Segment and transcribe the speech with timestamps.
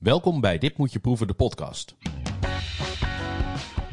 [0.00, 1.96] Welkom bij Dit Moet Je Proeven, de podcast.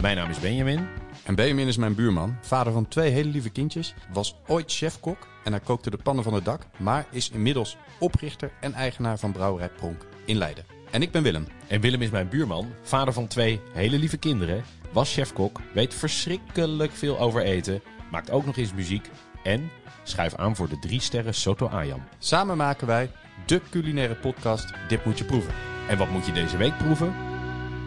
[0.01, 0.87] Mijn naam is Benjamin.
[1.23, 5.51] En Benjamin is mijn buurman, vader van twee hele lieve kindjes, was ooit chefkok en
[5.51, 9.69] hij kookte de pannen van het dak, maar is inmiddels oprichter en eigenaar van Brouwerij
[9.69, 10.65] Pronk in Leiden.
[10.91, 11.47] En ik ben Willem.
[11.67, 16.91] En Willem is mijn buurman, vader van twee hele lieve kinderen, was chefkok, weet verschrikkelijk
[16.91, 17.81] veel over eten,
[18.11, 19.09] maakt ook nog eens muziek
[19.43, 19.69] en
[20.03, 22.03] schuif aan voor de drie sterren Soto Ayam.
[22.17, 23.11] Samen maken wij
[23.45, 25.76] de culinaire podcast Dit Moet Je Proeven.
[25.87, 27.13] En wat moet je deze week proeven?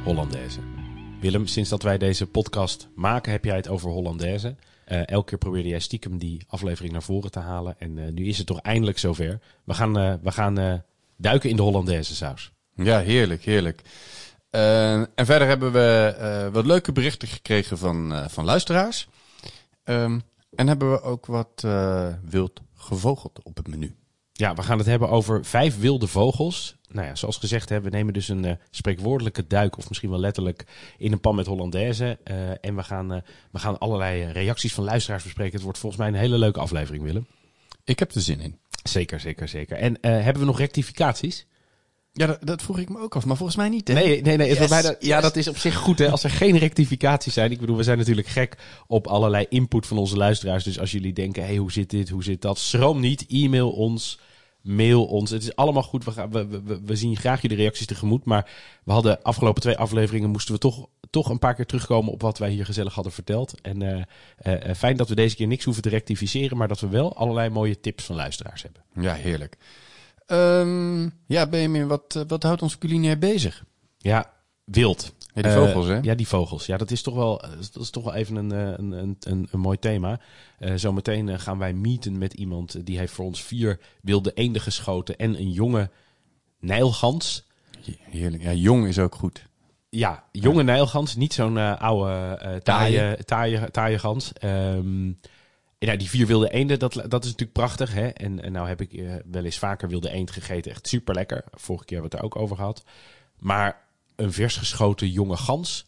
[0.05, 0.61] Hollandaise.
[1.21, 4.57] Willem, sinds dat wij deze podcast maken, heb jij het over Hollandaise.
[4.85, 7.75] Eh, elke keer probeerde jij stiekem die aflevering naar voren te halen.
[7.79, 9.41] En eh, nu is het toch eindelijk zover.
[9.65, 10.85] We gaan, eh, we gaan
[11.17, 12.53] duiken in de Hollandaise saus.
[12.75, 13.83] Ja, heerlijk, heerlijk.
[14.51, 19.09] En verder hebben we wat leuke berichten gekregen van, van luisteraars.
[19.85, 20.19] Ehm,
[20.55, 21.67] en hebben we ook wat
[22.25, 24.00] wild gevogeld op het menu.
[24.41, 26.77] Ja, we gaan het hebben over vijf wilde vogels.
[26.89, 30.19] Nou ja, zoals gezegd, hè, we nemen dus een eh, spreekwoordelijke duik, of misschien wel
[30.19, 30.65] letterlijk,
[30.99, 32.19] in een pan met Hollandaise.
[32.25, 35.55] Eh, en we gaan, eh, we gaan allerlei reacties van luisteraars bespreken.
[35.55, 37.27] Het wordt volgens mij een hele leuke aflevering, Willem.
[37.85, 38.59] Ik heb er zin in.
[38.83, 39.77] Zeker, zeker, zeker.
[39.77, 41.47] En hebben we nog rectificaties?
[42.13, 43.89] Ja, dat, dat vroeg ik me ook af, maar volgens mij niet.
[43.89, 43.95] Hè?
[43.95, 44.49] Nee, nee, nee.
[44.55, 45.99] Yes, bijna- Ja, dat is op zich goed.
[45.99, 46.11] Hè?
[46.11, 47.51] Als er geen rectificaties zijn.
[47.51, 50.65] Ik bedoel, we zijn natuurlijk gek op allerlei input van onze luisteraars.
[50.65, 52.59] Dus als jullie denken, hey, hoe zit dit, hoe zit dat?
[52.59, 54.19] Schroom niet, e-mail ons,
[54.63, 55.31] mail ons.
[55.31, 56.05] Het is allemaal goed.
[56.05, 58.25] We, gaan, we, we, zien graag jullie reacties tegemoet.
[58.25, 58.51] Maar
[58.85, 62.39] we hadden afgelopen twee afleveringen, moesten we toch, toch een paar keer terugkomen op wat
[62.39, 63.61] wij hier gezellig hadden verteld.
[63.61, 64.03] En eh,
[64.37, 66.57] eh, eh, fijn dat we deze keer niks hoeven te rectificeren.
[66.57, 68.83] Maar dat we wel allerlei mooie tips van luisteraars hebben.
[68.95, 69.57] Ja, heerlijk.
[70.27, 73.65] Ehm, ja, Benjamin, wat, wat houdt ons culinair bezig?
[73.99, 74.33] Ja,
[74.65, 75.13] wild.
[75.35, 75.99] Ja, die Eh, vogels, hè?
[76.03, 76.67] Ja, die vogels.
[76.67, 79.17] Ja, dat is toch wel, eh, dat is toch wel even een, eh, een, een,
[79.21, 80.21] een, een mooi thema.
[80.75, 85.35] Zometeen gaan wij meeten met iemand die heeft voor ons vier wilde eenden geschoten en
[85.35, 85.91] een jonge
[86.59, 87.47] nijlgans.
[88.11, 88.43] Heerlijk.
[88.43, 89.49] Ja, jong is ook goed.
[89.89, 94.33] Ja, jonge nijlgans, niet zo'n oude eh taaie, taaie, taaie gans.
[94.33, 95.13] Ehm,
[95.79, 97.95] en ja, die vier wilde eenden, dat, dat is natuurlijk prachtig.
[97.95, 98.07] Hè?
[98.07, 100.71] En, en nou heb ik wel eens vaker wilde eend gegeten.
[100.71, 101.45] Echt super lekker.
[101.51, 102.85] Vorige keer hebben we het er ook over gehad.
[103.39, 103.89] Maar
[104.21, 105.87] een vers geschoten jonge gans.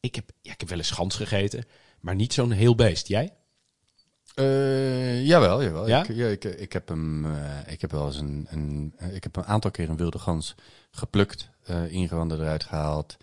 [0.00, 1.64] Ik heb, ja, ik heb wel eens gans gegeten.
[2.00, 3.06] Maar niet zo'n heel beest.
[3.08, 3.34] Jij?
[4.34, 5.88] Eh, jawel, jawel.
[5.88, 6.02] Ja?
[6.02, 9.22] Ik, ja, ik, ik, heb hem, eh, ik heb wel eens een, een, eh, ik
[9.22, 10.54] heb een aantal keer een wilde gans
[10.90, 13.16] geplukt, eh ingewanden eruit gehaald.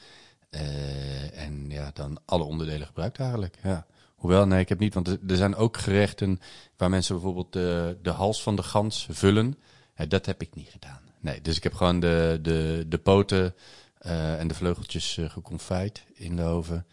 [0.50, 3.58] eh, en ja, dan alle onderdelen gebruikt eigenlijk.
[3.64, 3.86] Ja.
[4.16, 6.40] Hoewel, nee, ik heb niet, want er, zijn ook gerechten
[6.78, 9.58] waar mensen bijvoorbeeld de, de hals van de gans vullen.
[10.08, 11.02] Dat heb ik niet gedaan.
[11.20, 13.56] Nee, dus ik heb gewoon de, de, de poten
[14.40, 16.86] en de vleugeltjes eh geconfijt in de oven.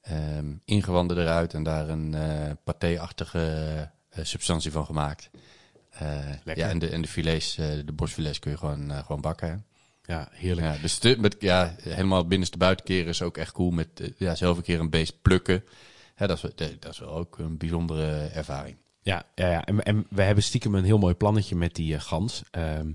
[0.00, 5.30] Ehm, ingewanden eruit en daar een eh paté-achtige eh, substantie van gemaakt.
[5.90, 6.08] Eh,
[6.44, 6.64] Lekker.
[6.64, 9.48] ja, en de, en de filets, eh, de borstfilets kun je gewoon, eh, gewoon bakken.
[9.48, 9.56] Hè?
[10.14, 10.66] Ja, heerlijk.
[10.66, 13.70] Ja, dus de, met, ja, helemaal binnenste buitenkeren is ook echt cool.
[13.70, 15.64] Met eh, ja, zelf een keer een beest plukken.
[16.16, 18.76] Ja, dat, is, dat is ook een bijzondere ervaring.
[19.02, 19.64] Ja, ja, ja.
[19.64, 22.42] En, en we hebben stiekem een heel mooi plannetje met die eh, gans.
[22.50, 22.92] Ehm,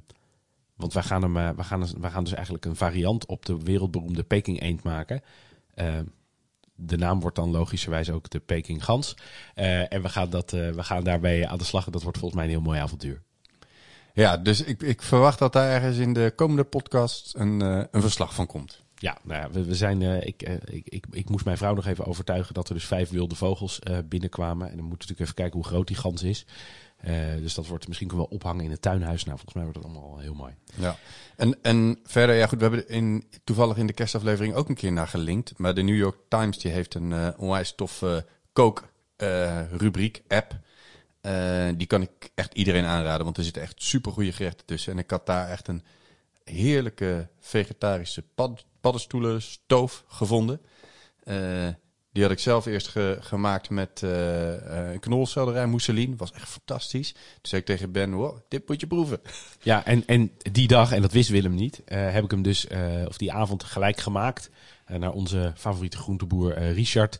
[0.79, 3.57] want wij gaan, hem, eh, we gaan, dus- gaan dus eigenlijk een variant op de
[3.63, 5.21] wereldberoemde Peking eend maken.
[5.75, 6.05] Ehm,
[6.75, 9.15] de naam wordt dan logischerwijs ook de Peking gans.
[9.55, 11.85] Eh, en we gaan, dat, eh, we gaan daarbij aan de slag.
[11.85, 13.21] En dat wordt volgens mij een heel mooi avontuur.
[14.13, 18.01] Ja, dus ik, ik verwacht dat daar ergens in de komende podcast een, eh, een
[18.01, 18.83] verslag van komt.
[18.99, 21.73] Ja, nou ja, we, we zijn, eh, ik, eh, ik, ik, ik moest mijn vrouw
[21.73, 24.69] nog even overtuigen dat er dus vijf wilde vogels eh, binnenkwamen.
[24.69, 26.45] En dan moeten we natuurlijk even kijken hoe groot die gans is.
[26.99, 29.23] Eh, dus dat wordt misschien wel ophangen in het tuinhuis.
[29.23, 30.53] Nou, volgens mij wordt het allemaal heel mooi.
[30.75, 30.95] Ja.
[31.35, 34.91] En, en verder, ja goed, we hebben in, toevallig in de kerstaflevering ook een keer
[34.91, 35.53] naar gelinkt.
[35.57, 40.59] Maar de New York Times die heeft een eh, onwijs toffe kookrubriek, app.
[41.21, 44.93] Eh, die kan ik echt iedereen aanraden, want er zitten echt super goede gerechten tussen.
[44.93, 45.83] En ik had daar echt een
[46.43, 50.61] heerlijke vegetarische pad, paddenstoelen stoof gevonden.
[51.23, 51.67] Eh,
[52.11, 54.53] die had ik zelf eerst ge- gemaakt met uh,
[54.99, 56.15] knolselderij, mousseline.
[56.15, 57.11] Was echt fantastisch.
[57.11, 59.19] Toen zei ik tegen Ben, wow, dit moet je proeven.
[59.61, 62.67] Ja, en, en die dag, en dat wist Willem niet, eh, heb ik hem dus,
[63.07, 64.49] of die avond gelijk gemaakt.
[64.87, 67.19] naar onze favoriete groenteboer Richard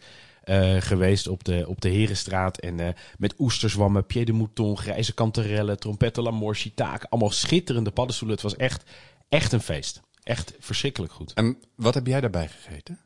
[0.80, 2.58] geweest op de, op de Herenstraat.
[2.60, 7.10] En met oesterzwammen, pied de mouton, grijze kanterellen, trompetten l'amour, shiitake.
[7.10, 8.36] Allemaal schitterende paddenstoelen.
[8.38, 8.84] Het was echt,
[9.30, 10.02] echt een feest.
[10.24, 11.34] Echt verschrikkelijk goed.
[11.34, 13.00] En wat heb jij daarbij gegeten?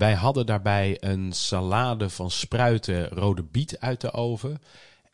[0.00, 4.58] Wij hadden daarbij een salade van spruiten, rode biet uit de oven.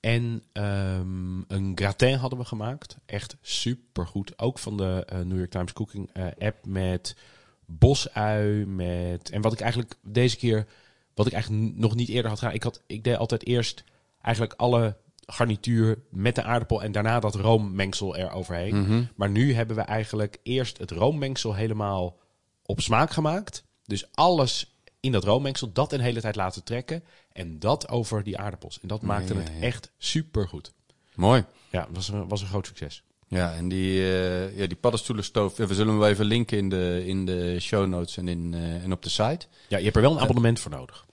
[0.00, 2.97] En ehm, een gratin hadden we gemaakt.
[3.06, 4.38] Echt supergoed.
[4.38, 7.17] Ook van de eh, New York Times Cooking eh, app met
[7.65, 8.67] bosui.
[8.67, 10.67] Met, en wat ik eigenlijk deze keer,
[11.15, 12.55] wat ik eigenlijk nog niet eerder had gedaan.
[12.55, 13.85] Ik, had, ik deed altijd eerst
[14.23, 14.97] eigenlijk alle
[15.27, 18.81] garnituur met de aardappel en daarna dat roommengsel eroverheen.
[18.81, 19.05] Mhm.
[19.17, 22.19] Maar nu hebben we eigenlijk eerst het roommengsel helemaal
[22.62, 23.65] op smaak gemaakt.
[23.85, 27.04] Dus alles in dat roommengsel, dat een hele tijd laten trekken.
[27.32, 28.81] En dat over die aardappels.
[28.82, 29.60] En dat maakte ja, het ja.
[29.60, 30.72] echt super goed.
[31.14, 31.44] Mooi.
[31.70, 33.02] Ja, was een, was een groot succes.
[33.28, 36.69] Ja, en die, eh ja, die paddenstoelenstoof, ja, we zullen hem wel even linken in
[36.69, 39.46] de, in de show notes en, in, eh, en op de site.
[39.69, 41.06] Ja, je hebt er wel een abonnement voor nodig.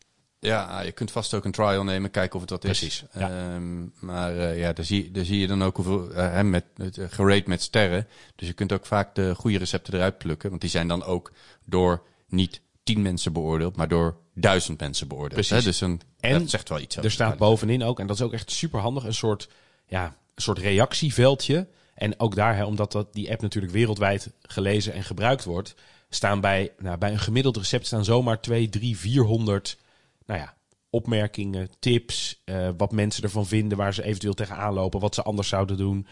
[0.44, 3.20] Ja, je kunt vast ook een trial nemen, kijken of het wat Precies, is.
[3.20, 3.30] ja.
[3.30, 6.66] Ehm, maar eh, ja, daar zie, daar zie je dan ook hoeveel, eh, hè, met,
[6.76, 8.08] eh, gerate met sterren.
[8.36, 10.50] Dus je kunt ook vaak de goede recepten eruit plukken.
[10.50, 11.32] Want die zijn dan ook
[11.66, 15.34] door niet tien mensen beoordeeld, maar door duizend mensen beoordeeld.
[15.34, 15.58] Precies.
[15.58, 15.62] Hè?
[15.62, 18.34] Dus een, En dat zegt wel iets Er staat bovenin ook, en dat is ook
[18.34, 19.50] echt super handig, een soort,
[19.88, 21.68] ja, een soort reactieveldje.
[21.94, 25.76] En ook daar, hè, omdat dat, die app natuurlijk wereldwijd gelezen en gebruikt wordt,
[26.10, 29.78] staan bij, nou, bij een gemiddeld recept staan zomaar 2, 3, 400
[30.26, 30.54] nou ja,
[30.90, 35.48] opmerkingen, tips, eh, wat mensen ervan vinden, waar ze eventueel tegenaan lopen, wat ze anders
[35.48, 36.08] zouden doen.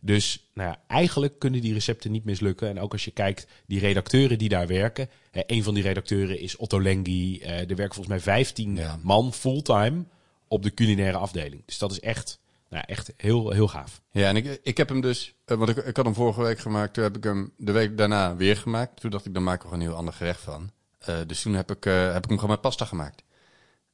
[0.00, 2.68] Dus nou ja, eigenlijk kunnen die recepten niet mislukken.
[2.68, 5.08] En ook als je kijkt, die redacteuren die daar werken.
[5.30, 7.40] Hè, een van die redacteuren is Otto Lengi.
[7.40, 8.98] eh, er werken volgens mij 15 Ja.
[9.02, 10.04] man fulltime
[10.48, 11.62] op de culinaire afdeling.
[11.66, 12.38] Dus dat is echt,
[12.70, 14.00] nou, ja, echt heel, heel gaaf.
[14.10, 16.58] Ja, en ik, ik heb hem dus, eh, want ik, ik had hem vorige week
[16.58, 19.00] gemaakt, toen heb ik hem de week daarna weer gemaakt.
[19.00, 20.70] Toen dacht ik, dan maak ik er gewoon een heel ander gerecht van.
[20.98, 23.22] Eh, dus toen heb ik, heb ik hem gewoon met pasta gemaakt.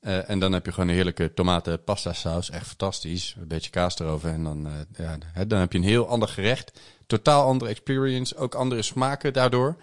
[0.02, 3.36] Eh, en dan heb je gewoon een heerlijke tomaten pasta saus, echt fantastisch.
[3.40, 6.80] Een beetje kaas erover en dan, eh, ja, dan heb je een heel ander gerecht.
[7.06, 9.76] Totaal andere experience, ook andere smaken daardoor.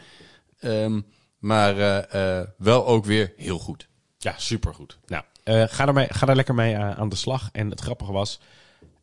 [0.59, 1.01] Ehm,
[1.37, 1.77] maar
[2.07, 3.87] eh, wel ook weer heel goed.
[4.17, 4.97] Ja, supergoed.
[5.07, 7.49] Nou, ga, er ga daar lekker mee aan de slag.
[7.51, 8.39] En het grappige was,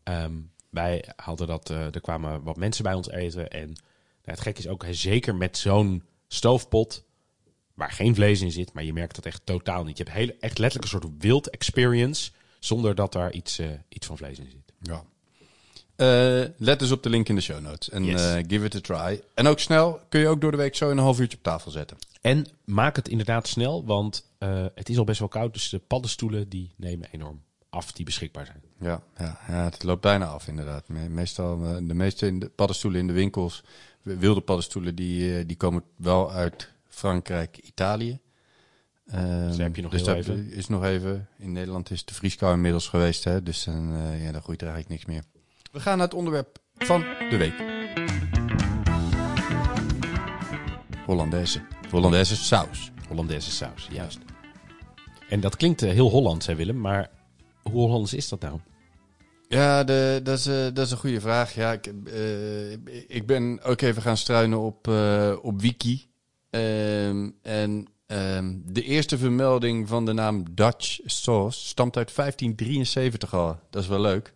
[0.03, 0.35] ehm,
[0.71, 3.51] wij hadden dat, er kwamen wat mensen bij ons eten.
[3.51, 3.77] En nou,
[4.25, 7.05] het gek is ook, zeker met zo'n stoofpot,
[7.77, 9.99] waar geen vlees in zit, maar je merkt dat echt totaal niet.
[9.99, 14.07] Je hebt hele, echt letterlijk een soort wild experience, zonder dat daar iets, eh, iets
[14.07, 14.73] van vlees in zit.
[14.81, 15.05] Ja.
[15.97, 17.91] Eh, let dus op de link in de show notes.
[17.91, 18.23] En Yes.
[18.35, 19.21] eh, give it a try.
[19.35, 21.43] En ook snel kun je ook door de week zo in een half uurtje op
[21.43, 21.97] tafel zetten.
[22.21, 24.25] En maak het inderdaad snel, want
[24.75, 25.53] het is al best wel koud.
[25.53, 28.63] Dus de paddenstoelen die nemen enorm af die beschikbaar zijn.
[28.81, 30.89] Ja, ja, ja, het loopt bijna af inderdaad.
[30.89, 33.63] Me- Meestal, de meeste in de paddenstoelen in de winkels,
[34.03, 38.21] wilde paddenstoelen, die, die komen wel uit Frankrijk, Italië.
[39.07, 40.51] Ehm, Dus heb je nog dus dat even.
[40.53, 41.29] is nog even.
[41.39, 44.69] In Nederland is de vrieskou inmiddels geweest, hè, dus dan, eh, ja, dan groeit er
[44.69, 45.23] eigenlijk niks meer.
[45.73, 47.01] We gaan naar het onderwerp van
[47.31, 47.55] de week.
[51.07, 51.61] Hollandaise.
[51.91, 52.91] Hollandaise saus.
[53.09, 54.19] Hollandaise saus, juist.
[55.29, 57.11] En dat klinkt eh, heel Hollands, hè Willem, maar
[57.63, 58.61] hoe Hollands is dat nou?
[59.49, 61.55] Ja, de, dat, is, eh, dat is een goede vraag.
[61.55, 61.93] Ja, ik,
[63.09, 64.89] ik ben ook even gaan struinen op,
[65.43, 66.07] op Wiki.
[66.57, 73.59] Ehm, en ehm, de eerste vermelding van de naam Dutch sauce stamt uit 1573 al.
[73.71, 74.35] Dat is wel leuk.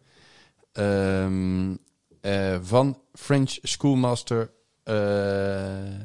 [0.72, 1.76] Ehm,
[2.20, 4.50] eh, van French Schoolmaster,
[4.82, 6.00] eh, eh,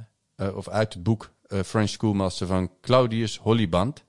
[0.54, 1.34] of uit het boek
[1.66, 4.04] French Schoolmaster van Claudius Holliband.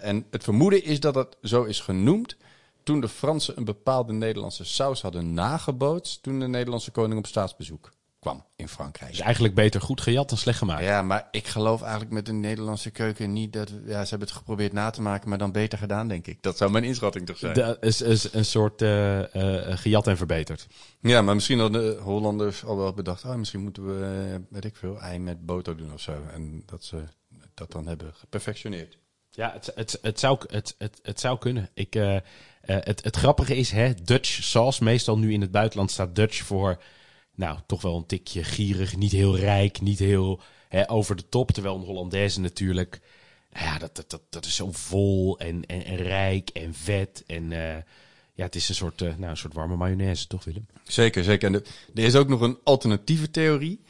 [0.00, 2.36] En het vermoeden is dat het zo is genoemd
[2.82, 7.90] toen de Fransen een bepaalde Nederlandse saus hadden nagebootst toen de Nederlandse koning op staatsbezoek
[8.26, 9.12] kwam in Frankrijk.
[9.12, 10.82] Is eigenlijk beter goed gejat dan slecht gemaakt.
[10.82, 13.68] Ja, maar ik geloof eigenlijk met de Nederlandse keuken niet dat...
[13.68, 16.42] Ja, ze hebben het geprobeerd na te maken, maar dan beter gedaan, denk ik.
[16.42, 17.54] Dat zou mijn inschatting toch zijn.
[17.54, 19.20] Dat is, is een soort eh,
[19.76, 20.66] gejat en verbeterd.
[21.00, 23.24] Ja, maar misschien hadden de Hollanders al wel bedacht...
[23.24, 26.12] Oh, misschien moeten we, eh, weet ik veel, ei met boter doen of zo.
[26.32, 27.04] En dat ze
[27.54, 28.98] dat dan hebben geperfectioneerd.
[29.30, 31.68] Ja, het, het, het, zou, het, het, het zou kunnen.
[31.74, 31.94] Ik,
[32.60, 36.78] het, het grappige is, hè, Dutch sauce, meestal nu in het buitenland staat Dutch voor,
[37.36, 41.50] nou, toch wel een tikje gierig, niet heel rijk, niet heel hè, over de top.
[41.50, 43.00] Terwijl een Hollandaise natuurlijk,
[43.52, 47.24] nou ja, dat, dat, dat, dat is zo vol en, en, en rijk en vet.
[47.26, 47.82] En eh,
[48.34, 50.66] ja, het is een soort, eh, nou, een soort warme mayonaise, toch Willem?
[50.82, 51.54] Zeker, zeker.
[51.54, 51.64] En
[51.94, 53.80] er is ook nog een alternatieve theorie.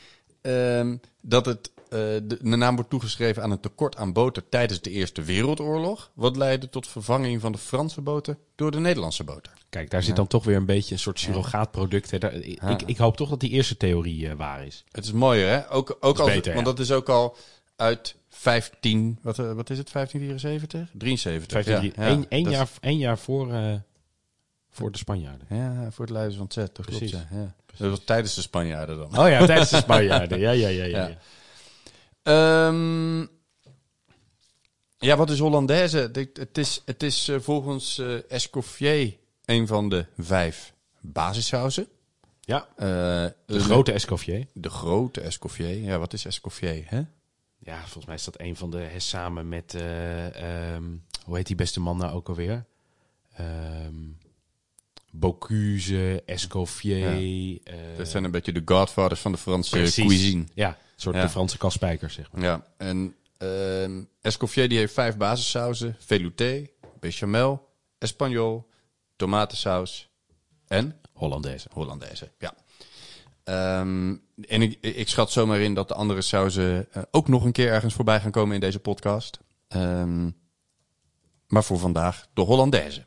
[0.41, 4.90] ehm, dat het, de, de naam wordt toegeschreven aan een tekort aan boter tijdens de
[4.90, 6.11] Eerste Wereldoorlog.
[6.14, 9.52] Wat leidde tot vervanging van de Franse boter door de Nederlandse boter.
[9.69, 12.11] Kijk, daar zit dan toch weer een beetje een soort surrogaatproduct.
[12.11, 12.19] Hè.
[12.19, 12.78] Daar- ik, Ja.
[12.87, 14.85] ik hoop toch dat die eerste theorie eh, waar is.
[14.90, 15.71] Het is mooier, hè?
[15.73, 16.73] Ook, ook is als, beter, want ja.
[16.73, 17.37] dat is ook al
[17.76, 19.19] uit 15...
[19.23, 19.93] Wat, eh, wat is het?
[19.93, 20.88] 1574?
[20.93, 21.64] 73.
[21.64, 23.75] 15, ja, ja, één, jaar, één jaar voor, eh,
[24.71, 25.47] voor de Spanjaarden.
[25.50, 26.99] Ja, voor het Leiders van Zet, dat klopt.
[27.00, 27.19] Precies.
[27.31, 27.55] Ja, ja.
[27.76, 29.19] Dat was tijdens de Spanjaarden dan.
[29.19, 30.38] Oh ja, tijdens de Spanjaarden.
[30.38, 31.19] Ja, ja, ja, ja.
[32.26, 32.33] Ja.
[32.33, 32.66] ja.
[32.68, 33.26] Ehm,
[34.99, 36.11] ja, wat is Hollandaise?
[36.33, 41.87] Het is, het is eh, volgens eh, Escoffier een van de vijf basissauzen.
[42.40, 42.87] Ja, Eh,
[43.47, 44.47] de grote Escoffier.
[44.52, 45.76] De grote Escoffier.
[45.83, 46.85] Ja, wat is Escoffier?
[46.87, 47.02] Hè?
[47.59, 48.88] Ja, volgens mij is dat een van de...
[48.97, 49.75] samen met...
[49.75, 50.85] eh, ehm,
[51.25, 52.64] hoe heet die beste man nou ook alweer?
[53.33, 53.95] Ehm,
[55.18, 57.06] Bocuse, Escoffier.
[57.64, 60.06] eh, Dat zijn een beetje de godfathers van de Franse precies.
[60.06, 60.44] cuisine.
[60.54, 61.23] Ja, een soort Ja.
[61.23, 62.42] de Franse kaspijkers, zeg maar.
[62.42, 65.96] Ja, en ehm Escoffier die heeft vijf basissauzen.
[65.99, 66.66] Velouté,
[67.00, 67.68] bechamel,
[67.99, 68.66] espagnol,
[69.16, 70.11] tomatensaus
[70.66, 71.68] en Hollandaise.
[71.73, 72.30] Hollandaise.
[72.38, 72.54] Ja.
[73.44, 74.16] Ehm,
[74.49, 77.68] en ik, ik schat zomaar in dat de andere sauzen eh, ook nog een keer
[77.68, 79.38] ergens voorbij gaan komen in deze podcast.
[79.68, 80.30] Ehm,
[81.46, 83.06] maar voor vandaag de Hollandaise.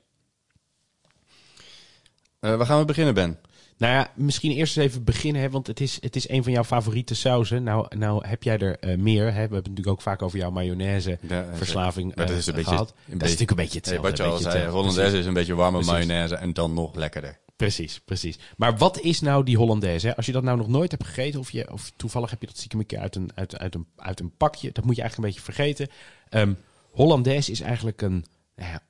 [2.40, 3.38] Eh, waar gaan we beginnen, Ben?
[3.78, 6.52] Nou ja, misschien eerst eens even beginnen, hè, want het is, het is een van
[6.52, 7.64] jouw favoriete sauzen.
[7.64, 9.24] Nou, nou heb jij er eh, meer.
[9.26, 9.32] Hè?
[9.34, 12.70] We hebben het natuurlijk ook vaak over jouw mayonaise Ja, eh, dat is een beetje-
[12.70, 12.90] gehad.
[12.90, 14.10] een dat beetje- is natuurlijk een beetje Hey, hetzelfde.
[14.10, 14.68] wat je al zei.
[14.70, 15.94] Hollandaise is een beetje warme Precies.
[15.94, 17.40] mayonaise en dan nog lekkerder.
[17.56, 18.40] Precies, precies.
[18.58, 20.08] Maar wat is nou die Hollandaise?
[20.08, 20.16] Hè?
[20.16, 22.58] Als je dat nou nog nooit hebt gegeten, of, je, of toevallig heb je dat
[22.58, 25.36] stiekem een keer uit een, uit, uit, een, uit een pakje, dat moet je eigenlijk
[25.36, 25.88] een beetje vergeten.
[26.30, 26.54] Ehm
[26.92, 28.26] Hollandaise is eigenlijk een,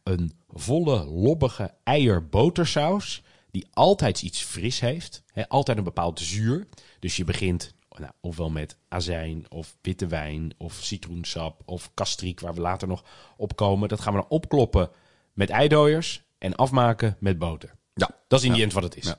[0.03, 5.23] een volle, lobbige eier-botersaus die altijd iets fris heeft.
[5.33, 5.47] Hè?
[5.49, 6.67] Altijd een bepaald zuur.
[6.99, 12.53] Dus je begint nou, ofwel met azijn, of witte wijn, of citroensap, of kastriek, waar
[12.53, 13.03] we later nog
[13.37, 13.89] op komen.
[13.89, 14.89] Dat gaan we dan opkloppen
[15.33, 17.71] met eidooiers en afmaken met boter.
[17.93, 18.09] Ja.
[18.27, 19.05] Dat is in die end wat het is.
[19.05, 19.17] Ja.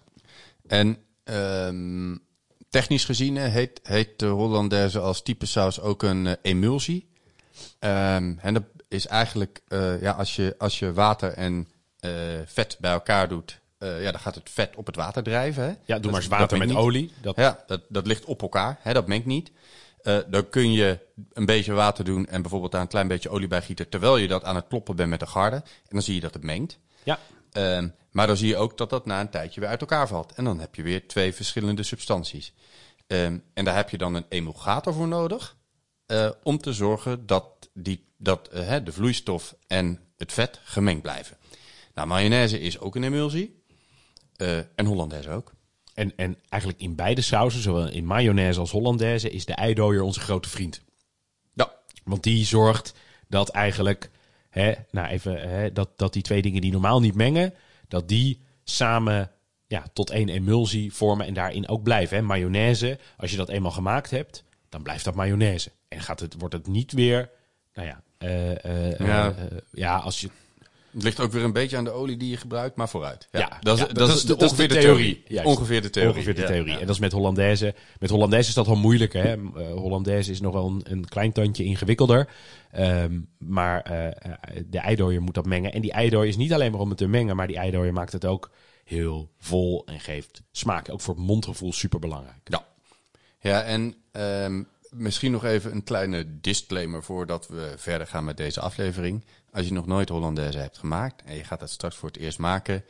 [0.66, 2.16] En ehm,
[2.68, 7.08] technisch gezien heet, heet de Hollandaise als type saus ook een eh, emulsie.
[7.78, 11.68] Ehm, en dat is eigenlijk, eh, ja, als je, als je water en
[12.00, 12.12] eh,
[12.44, 15.62] vet bij elkaar doet, eh, ja, dan gaat het vet op het water drijven.
[15.62, 15.68] Hè?
[15.68, 16.76] Ja, doe Dat- maar eens water met niet.
[16.76, 17.12] olie.
[17.22, 19.50] Dat, Ja, dat, dat ligt op elkaar, hè, dat mengt niet.
[20.02, 20.98] Eh, dan kun je
[21.32, 24.28] een beetje water doen en bijvoorbeeld daar een klein beetje olie bij gieten, terwijl je
[24.28, 25.56] dat aan het kloppen bent met de garde.
[25.56, 26.78] En dan zie je dat het mengt.
[27.02, 27.18] ja,
[27.52, 30.32] Ehm, maar dan zie je ook dat dat na een tijdje weer uit elkaar valt.
[30.32, 32.52] En dan heb je weer twee verschillende substanties.
[33.06, 35.56] Ehm, en daar heb je dan een emulgator voor nodig.
[36.06, 37.44] eh, om te zorgen dat,
[37.74, 41.36] die, dat hè, de vloeistof en het vet gemengd blijven.
[41.94, 43.59] Nou, mayonaise is ook een emulsie.
[44.40, 45.52] Eh, en Hollandaise ook.
[45.94, 50.20] En, en eigenlijk in beide sauzen, zowel in mayonaise als hollandaise, is de eidooier onze
[50.20, 50.82] grote vriend.
[51.54, 51.72] Ja,
[52.04, 52.94] Want die zorgt
[53.28, 54.10] dat eigenlijk,
[54.48, 57.54] hè, nou even, hè, dat, dat die twee dingen die normaal niet mengen,
[57.88, 59.30] dat die samen
[59.66, 62.16] ja, tot één emulsie vormen en daarin ook blijven.
[62.16, 62.22] Hè.
[62.22, 65.70] Mayonaise, als je dat eenmaal gemaakt hebt, dan blijft dat mayonaise.
[65.88, 67.30] En gaat het, wordt het niet weer,
[67.74, 69.34] nou ja, eh, eh, Ja.
[69.72, 70.30] ja, als je
[70.92, 73.28] het ligt ook weer een beetje aan de olie die je gebruikt, maar vooruit.
[73.30, 75.24] Ja, Ja, dat, is, ja, dat, is de, ongeveer de theorie.
[75.42, 76.14] Ongeveer de theorie.
[76.14, 76.72] Ongeveer de theorie.
[76.72, 76.78] ja.
[76.78, 77.74] En dat is met Hollandaise.
[77.98, 79.22] Met Hollandaise is dat wel moeilijker.
[79.22, 79.32] Hè?
[79.32, 82.28] Eh, Hollandaise is nog wel een, een klein tandje ingewikkelder.
[82.70, 84.12] Ehm, maar eh, eh,
[84.66, 85.72] de eidooier moet dat mengen.
[85.72, 88.12] En die eidooier is niet alleen maar om het te mengen, maar die eidooier maakt
[88.12, 88.50] het ook
[88.84, 90.88] heel vol en geeft smaak.
[90.88, 92.40] Ook voor het mondgevoel super belangrijk.
[92.44, 92.66] Ja,
[93.40, 98.60] ja en ehm, misschien nog even een kleine disclaimer voordat we verder gaan met deze
[98.60, 99.24] aflevering.
[99.52, 102.38] Als je nog nooit Hollandaise hebt gemaakt en je gaat dat straks voor het eerst
[102.38, 102.84] maken,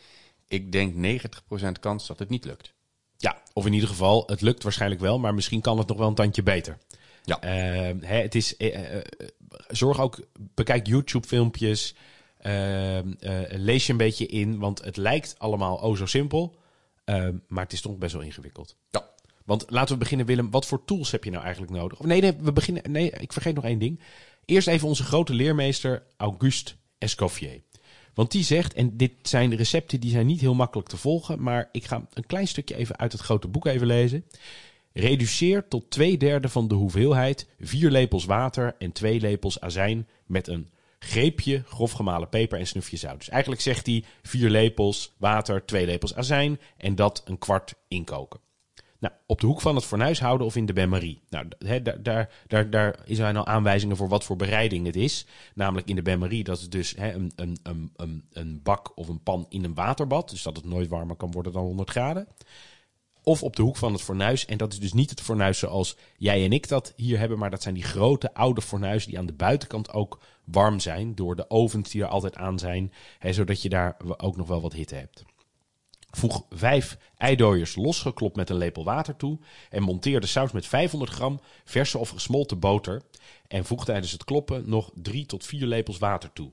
[0.48, 2.72] ik denk 90% kans dat het niet lukt.
[3.16, 6.08] Ja, of in ieder geval, het lukt waarschijnlijk wel, maar misschien kan het nog wel
[6.08, 6.78] een tandje beter.
[7.24, 7.40] Ja.
[7.40, 9.02] Ehm, hè, het is, eh, eh,
[9.68, 10.20] zorg ook,
[10.54, 11.94] bekijk YouTube-filmpjes,
[12.38, 16.56] ehm, eh, lees je een beetje in, want het lijkt allemaal oh zo simpel,
[17.04, 18.76] ehm, maar het is toch best wel ingewikkeld.
[18.90, 19.08] Ja.
[19.44, 20.50] Want laten we beginnen, Willem.
[20.50, 21.98] Wat voor tools heb je nou eigenlijk nodig?
[21.98, 22.82] Of nee, nee, we beginnen.
[22.92, 24.00] Nee, ik vergeet nog één ding.
[24.44, 27.62] Eerst even onze grote leermeester Auguste Escoffier.
[28.14, 31.68] Want die zegt, en dit zijn recepten die zijn niet heel makkelijk te volgen, maar
[31.73, 34.25] ik ga een klein stukje even uit het grote boek even lezen.
[34.92, 40.49] Reduceer tot twee derde van de hoeveelheid vier lepels water en twee lepels azijn met
[40.49, 43.18] een greepje grof gemalen peper en snufje zout.
[43.18, 48.40] Dus eigenlijk zegt hij vier lepels water, twee lepels azijn en dat een kwart inkoken.
[49.00, 51.23] Nou, op de hoek van het fornuis houden of in de bain-marie.
[51.28, 51.47] Nou,
[52.02, 55.26] daar, daar, daar, zijn al aanwijzingen voor wat voor bereiding het is.
[55.54, 57.59] Namelijk in de bain-marie, dat is dus een, een,
[57.97, 60.30] een, een, bak of een pan in een waterbad.
[60.30, 62.28] Dus dat het nooit warmer kan worden dan 100 graden.
[63.23, 64.47] Of op de hoek van het fornuis.
[64.47, 67.38] En dat is dus niet het fornuis zoals jij en ik dat hier hebben.
[67.38, 71.14] Maar dat zijn die grote oude fornuizen die aan de buitenkant ook warm zijn.
[71.14, 72.92] Door de ovens die er altijd aan zijn.
[73.30, 75.25] Zodat je daar ook nog wel wat hitte hebt.
[76.10, 79.38] Voeg vijf eidooiers losgeklopt met een lepel water toe.
[79.70, 83.02] En monteer de saus met 500 gram verse of gesmolten boter.
[83.48, 86.50] En voeg tijdens het kloppen nog drie tot vier lepels water toe.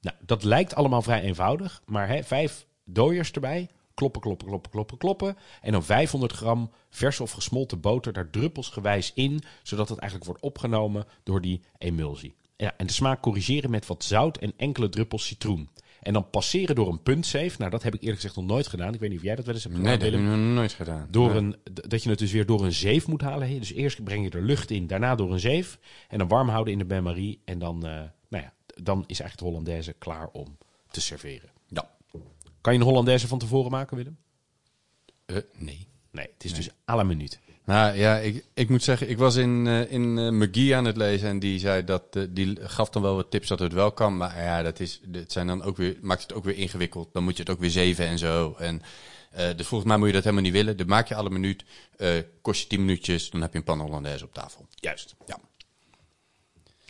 [0.00, 1.82] Nou, dat lijkt allemaal vrij eenvoudig.
[1.86, 3.68] Maar hè, vijf dooiers erbij.
[3.94, 5.36] Kloppen, kloppen, kloppen, kloppen, kloppen.
[5.60, 9.42] En dan 500 gram verse of gesmolten boter daar druppelsgewijs in.
[9.62, 12.34] Zodat het eigenlijk wordt opgenomen door die emulsie.
[12.56, 15.68] Ja, en de smaak corrigeren met wat zout en enkele druppels citroen.
[16.04, 17.58] En dan passeren door een puntzeef.
[17.58, 18.94] Nou, dat heb ik eerlijk gezegd nog nooit gedaan.
[18.94, 20.54] Ik weet niet of jij dat wel eens hebt gedaan, Nee, dat heb ik nog
[20.54, 21.08] nooit gedaan.
[21.10, 23.58] Door een, dat je het dus weer door een zeef moet halen.
[23.58, 25.78] Dus eerst breng je er lucht in, daarna door een zeef.
[26.08, 27.40] En dan warm houden in de bain-marie.
[27.44, 27.92] En dan, eh,
[28.28, 30.58] nou ja, dan is eigenlijk de Hollandaise klaar om
[30.90, 31.50] te serveren.
[31.68, 31.90] Ja.
[32.60, 34.16] Kan je een Hollandaise van tevoren maken, Willem?
[35.26, 35.86] Eh, nee.
[36.10, 37.40] Nee, het is dus à la minuut.
[37.64, 40.96] Nou ja, ik, ik moet zeggen, ik was in, eh, in eh, McGee aan het
[40.96, 43.92] lezen en die zei dat, eh, die gaf dan wel wat tips dat het wel
[43.92, 44.16] kan.
[44.16, 47.08] Maar ja, dat is, het zijn dan ook weer, maakt het ook weer ingewikkeld.
[47.12, 48.54] Dan moet je het ook weer zeven en zo.
[48.58, 48.82] En,
[49.56, 50.76] dus volgens mij moet je dat helemaal niet willen.
[50.76, 51.64] Dan maak je alle minuut,
[52.42, 54.66] kost je 10 minuutjes, dan heb je een pan Hollandaise op tafel.
[54.74, 55.14] Juist.
[55.26, 55.38] Ja.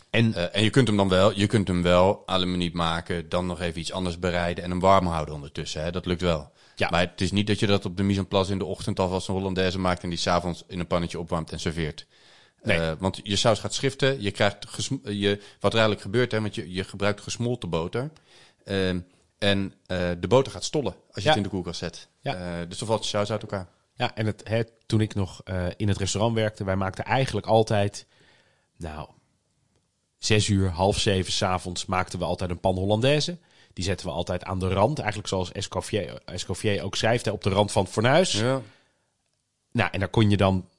[0.09, 3.45] En en je kunt hem dan wel, je kunt hem wel alle minuut maken, dan
[3.45, 5.83] nog even iets anders bereiden en hem warm houden ondertussen.
[5.83, 5.91] Hè?
[5.91, 6.51] Dat lukt wel.
[6.75, 6.89] Ja.
[6.89, 8.99] Maar het is niet dat je dat op de mise en place in de ochtend
[8.99, 12.07] alvast een Hollandaise maakt en die s'avonds in een pannetje opwarmt en serveert.
[12.63, 12.79] Nee.
[12.79, 14.57] Eh, want je saus gaat schiften, je krijgt
[15.03, 18.11] je, wat er eigenlijk gebeurt, hè, want je, je gebruikt gesmolten boter.
[18.63, 18.99] Ehm,
[19.37, 21.27] en eh, de boter gaat stollen als je Ja.
[21.27, 22.07] het in de koelkast zet.
[22.19, 22.35] Ja.
[22.35, 23.67] Eh, dus dan valt je saus uit elkaar.
[23.93, 25.41] Ja, en het, hè, toen ik nog
[25.77, 28.07] in het restaurant werkte, wij maakten eigenlijk altijd,
[28.77, 29.09] nou,
[30.17, 33.37] zes uur, half zeven s'avonds maakten we altijd een pan Hollandaise.
[33.75, 37.43] Die zetten we altijd aan de rand, eigenlijk zoals Escoffier, Escoffier ook schrijft, hè, op
[37.43, 38.31] de rand van het fornuis.
[38.31, 38.61] Ja.
[39.71, 40.69] Nou, en daar kon je dan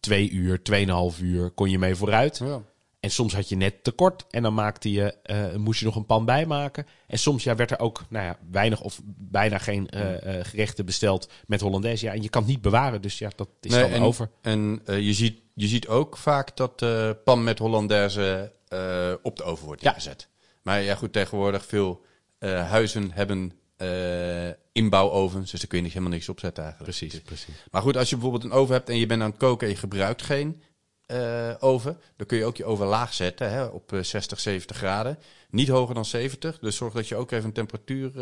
[0.00, 2.38] twee uur, tweeënhalf uur, kon je mee vooruit.
[2.38, 2.62] Ja.
[3.00, 6.06] En soms had je net tekort en dan maakte je, eh, moest je nog een
[6.06, 6.86] pan bijmaken.
[7.06, 10.84] En soms ja, werd er ook nou ja, weinig of bijna geen eh, eh, gerechten
[10.84, 12.04] besteld met Hollandaise.
[12.04, 14.30] Ja, en je kan het niet bewaren, dus ja, dat is Nee, dan en, over.
[14.42, 19.36] En eh, je, ziet, je ziet ook vaak dat eh pan met Hollandaise eh, op
[19.36, 19.90] de oven wordt Ja.
[19.90, 20.28] ingezet.
[20.62, 22.04] Maar ja, goed, tegenwoordig veel
[22.46, 26.98] eh, huizen hebben eh, inbouwovens, dus daar kun je niet helemaal niks opzetten eigenlijk.
[26.98, 27.64] Precies, precies.
[27.70, 29.72] Maar goed, als je bijvoorbeeld een oven hebt en je bent aan het koken en
[29.72, 30.62] je gebruikt geen
[31.06, 34.76] eh, oven, dan kun je ook je oven laag zetten hè, op eh, 60, 70
[34.76, 35.18] graden.
[35.50, 38.12] Niet hoger dan 70, dus zorg dat je ook even een temperatuur,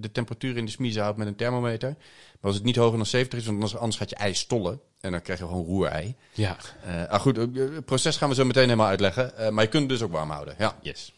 [0.00, 1.88] de temperatuur in de smiezen houdt met een thermometer.
[1.88, 5.10] Maar als het niet hoger dan 70 is, want anders, gaat je ei stollen en
[5.10, 6.14] dan krijg je gewoon roerei.
[6.32, 6.56] Ja,
[7.08, 10.02] ah goed, het proces gaan we zo meteen helemaal uitleggen, maar je kunt het dus
[10.02, 10.54] ook warm houden.
[10.58, 11.12] Ja, yes.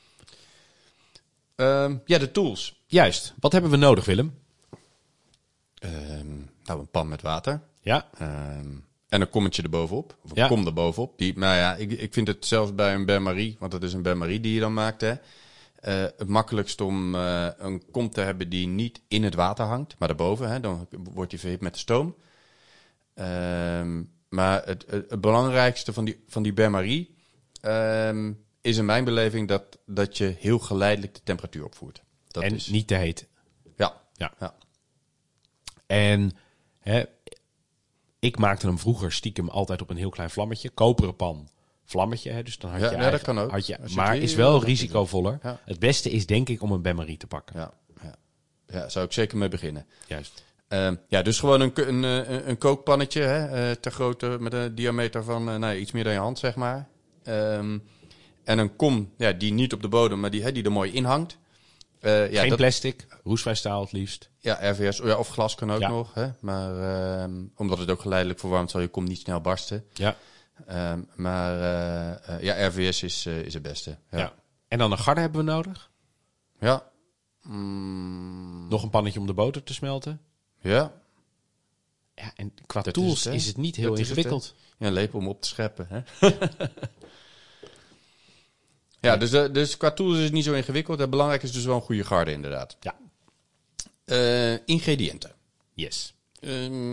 [1.56, 2.82] Ehm, ja de tools.
[2.86, 3.34] Juist.
[3.40, 4.38] Wat hebben we nodig, Willem?
[5.78, 7.60] Ehm, nou, een pan met water.
[7.80, 8.68] Ja, Ehm,
[9.08, 10.16] en een kommetje erbovenop.
[10.22, 10.46] Of een Ja.
[10.48, 11.18] kom erbovenop.
[11.18, 14.02] Die, nou ja, ik, ik vind het zelfs bij een bain-marie, want dat is een
[14.02, 15.14] bain-marie die je dan maakt, hè.
[15.80, 19.94] eh, het makkelijkst om eh, een kom te hebben die niet in het water hangt,
[19.98, 20.48] maar daarboven.
[20.50, 22.14] Hè, dan wordt die verhit met de stoom.
[24.28, 27.14] Maar het, het, het belangrijkste van die, van die bain-marie
[27.60, 28.32] ehm,
[28.64, 32.02] is in mijn beleving dat, dat je heel geleidelijk de temperatuur opvoert.
[32.26, 33.28] Dat en is, niet te heet.
[33.76, 34.32] ja, Ja.
[34.38, 34.54] ja.
[35.86, 36.32] En
[36.78, 37.04] hè,
[38.18, 40.70] ik maakte hem vroeger stiekem altijd op een heel klein vlammetje.
[40.70, 41.48] Koperen pan,
[41.84, 42.30] vlammetje.
[42.30, 43.50] Hè, dus dan had Ja, je ja, dat kan ook.
[43.50, 45.38] Had je, maar is wel risicovoller.
[45.42, 45.60] Ja.
[45.64, 47.58] Het beste is denk ik om een bain-marie te pakken.
[47.58, 47.72] Ja,
[48.02, 48.14] ja.
[48.66, 49.86] ja, zou ik zeker mee beginnen.
[50.06, 50.44] Juist.
[50.68, 55.24] Ehm, ja, dus gewoon een, een, eh, een kookpannetje, hè, ter grootte met een diameter
[55.24, 56.88] van eh, nou, iets meer dan je hand, zeg maar.
[57.22, 57.78] Ehm,
[58.44, 60.92] en een kom ja, die niet op de bodem, maar die, hè, die er mooi
[60.92, 61.38] in hangt.
[62.00, 64.30] Eh, ja, Geen dat, plastic, roestvrij staal het liefst.
[64.38, 65.88] ja, RVS oh ja, of glas kan ook Ja.
[65.88, 66.14] nog.
[66.14, 66.80] Hè, maar
[67.20, 69.84] ehm, omdat het ook geleidelijk verwarmt, zal je kom niet snel barsten.
[69.92, 70.16] Ja.
[70.66, 73.96] Ehm, maar eh, eh, ja, RVS is, is het beste.
[74.10, 74.18] ja.
[74.18, 74.32] Ja.
[74.68, 75.90] En dan een garde hebben we nodig.
[76.60, 76.92] ja.
[77.42, 80.20] Mm, Nog een pannetje om de boter te smelten.
[80.60, 80.92] ja.
[82.14, 83.38] Ja, en qua Dat tools is het, hè?
[83.38, 84.54] is het niet heel Dat het, ingewikkeld.
[84.78, 85.86] Ja, een lepel om op te scheppen.
[85.88, 86.00] Hè?
[89.04, 90.98] ja, dus, eh, dus qua tools is het niet zo ingewikkeld.
[90.98, 92.76] Het belangrijk is dus wel een goede garde, inderdaad.
[92.80, 92.96] Ja.
[94.04, 95.32] Eh, ingrediënten.
[95.74, 96.14] Yes.
[96.40, 96.92] Ehm,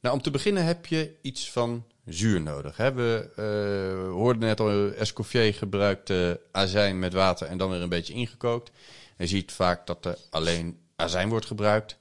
[0.00, 2.76] nou, om te beginnen heb je iets van zuur nodig.
[2.76, 2.92] Hè?
[2.92, 6.12] We eh, hoorden net al, Escoffier gebruikt
[6.52, 8.70] azijn met water en dan weer een beetje ingekookt.
[9.18, 11.96] Je ziet vaak dat er alleen azijn wordt gebruikt.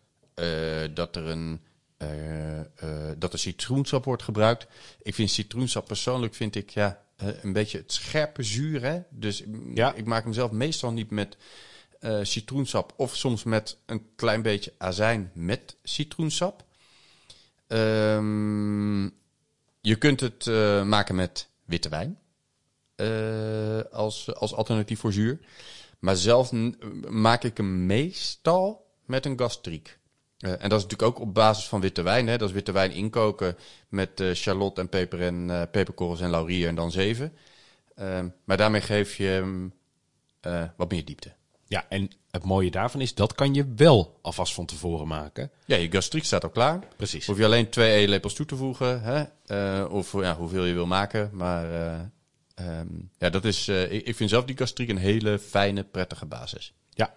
[0.93, 1.61] dat er een
[3.17, 4.67] dat er citroensap wordt gebruikt.
[5.01, 7.01] Ik vind citroensap persoonlijk vind ik ja,
[7.41, 8.81] een beetje het scherpe zuur.
[8.83, 8.99] Hè?
[9.09, 9.93] Dus Ja.
[9.93, 11.37] ik maak hem zelf meestal niet met
[11.99, 16.63] eh, citroensap of soms met een klein beetje azijn met citroensap.
[17.67, 19.03] Ehm,
[19.81, 22.19] je kunt het eh, maken met witte wijn
[22.95, 25.39] eh, als, als alternatief voor zuur.
[25.99, 26.51] Maar zelf
[27.09, 29.99] maak ik hem meestal met een gastriek.
[30.41, 32.27] Eh, en dat is natuurlijk ook op basis van witte wijn.
[32.27, 32.37] Hè?
[32.37, 33.57] Dat is witte wijn inkoken
[33.89, 37.33] met shallot en peper en eh, peperkorrels en laurier en dan zeven.
[37.95, 39.73] Ehm, maar daarmee geef je hem
[40.75, 41.33] wat meer diepte.
[41.67, 45.51] Ja, en het mooie daarvan is, dat kan je wel alvast van tevoren maken.
[45.65, 46.79] Ja, je gastriek staat al klaar.
[46.95, 47.25] Precies.
[47.25, 49.01] Hoef je alleen twee eetlepels toe te voegen.
[49.01, 49.83] Hè?
[49.83, 51.29] Of ja, hoeveel je wil maken.
[51.33, 51.99] Maar eh,
[52.55, 56.73] ehm, ja, dat is, ik, ik vind zelf die gastriek een hele fijne, prettige basis.
[56.89, 57.13] Ja.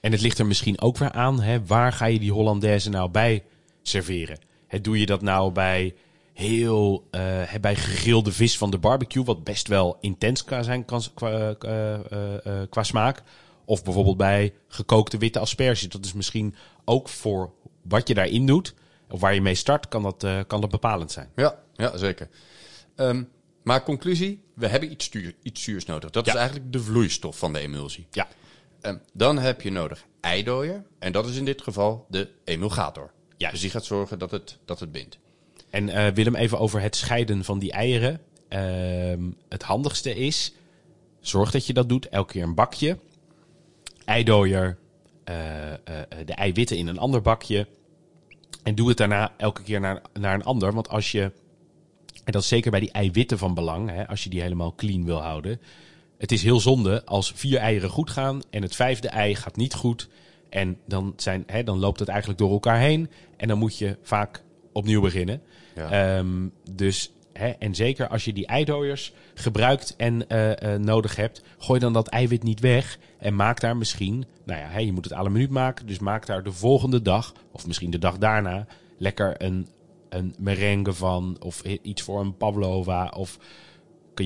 [0.00, 3.10] En het ligt er misschien ook weer aan, hè, waar ga je die Hollandaise nou
[3.10, 3.44] bij
[3.82, 4.38] serveren?
[4.66, 5.94] Hè, doe je dat nou bij
[6.32, 11.54] heel eh, bij gegrilde vis van de barbecue, wat best wel intens kan zijn qua,
[11.60, 13.22] eh, eh, qua smaak?
[13.64, 15.88] Of bijvoorbeeld bij gekookte witte asperges.
[15.88, 18.74] Dat is misschien ook voor wat je daarin doet,
[19.10, 21.28] of waar je mee start, kan dat, kan dat bepalend zijn.
[21.36, 22.28] Ja, ja zeker.
[22.96, 23.22] Ehm,
[23.62, 26.10] maar conclusie, we hebben iets, stuur, iets zuurs nodig.
[26.10, 26.32] Dat Ja.
[26.32, 28.06] is eigenlijk de vloeistof van de emulsie.
[28.10, 28.28] Ja,
[28.80, 30.84] Ehm, dan heb je nodig eidooier.
[30.98, 33.10] En dat is in dit geval de emulgator.
[33.36, 33.54] Juist.
[33.54, 35.18] Dus die gaat zorgen dat het, dat het bindt.
[35.70, 38.20] En eh, Willem, even over het scheiden van die eieren.
[38.48, 40.52] Ehm, het handigste is,
[41.20, 42.08] zorg dat je dat doet.
[42.08, 42.98] Elke keer een bakje.
[44.04, 44.78] Eidooier,
[45.24, 45.78] eh, eh,
[46.24, 47.66] de eiwitten in een ander bakje.
[48.62, 50.72] En doe het daarna elke keer naar, naar een ander.
[50.72, 51.22] Want als je,
[52.24, 55.04] en dat is zeker bij die eiwitten van belang, hè, als je die helemaal clean
[55.04, 55.60] wil houden.
[56.20, 59.74] Het is heel zonde als vier eieren goed gaan en het vijfde ei gaat niet
[59.74, 60.08] goed.
[60.48, 63.10] En dan, zijn, hè, dan loopt het eigenlijk door elkaar heen.
[63.36, 65.42] En dan moet je vaak opnieuw beginnen.
[65.74, 65.90] Ja.
[65.90, 71.42] Ehm, dus, hè, en zeker als je die eidooiers gebruikt en eh, eh, nodig hebt,
[71.58, 72.98] gooi dan dat eiwit niet weg.
[73.18, 75.86] En maak daar misschien, nou ja, hè, je moet het la minuut maken.
[75.86, 78.66] Dus maak daar de volgende dag, of misschien de dag daarna,
[78.98, 79.68] lekker een,
[80.08, 81.36] een merengue van.
[81.40, 83.12] Of iets voor een pavlova.
[83.16, 83.38] Of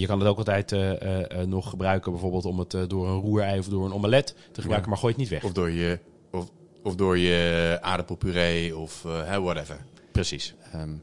[0.01, 3.21] je kan het ook altijd eh, eh, eh, nog gebruiken, bijvoorbeeld om het door een
[3.21, 4.91] roerei of door een omelet te gebruiken.
[4.91, 5.45] Maar gooi het niet weg.
[5.45, 5.99] Of door je,
[6.31, 6.51] of,
[6.83, 9.85] of door je aardappelpuree of whatever.
[10.13, 10.55] Precies.
[10.73, 10.95] Ehm,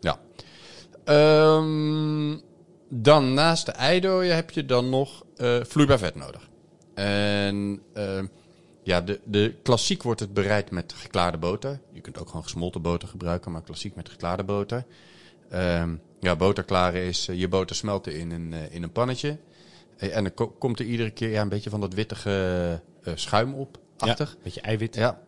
[0.00, 0.20] ja.
[1.04, 2.38] Ehm,
[2.88, 5.24] dan naast de eidooien heb je dan nog
[5.62, 6.48] vloeibaar vet nodig.
[6.94, 8.26] En ehm,
[8.82, 11.80] ja, de, de klassiek wordt het bereid met geklaarde boter.
[11.92, 14.84] Je kunt ook gewoon gesmolten boter gebruiken, maar klassiek met geklaarde boter.
[16.24, 19.38] Ja, boter klaren is eh, je boter smelten in een, eh, in een pannetje.
[19.96, 22.82] Eh, en dan ko- komt er iedere keer ja, een beetje van dat wittige
[23.14, 24.30] schuim op, achtig.
[24.30, 24.94] Ja, beetje eiwit.
[24.94, 25.20] Ja,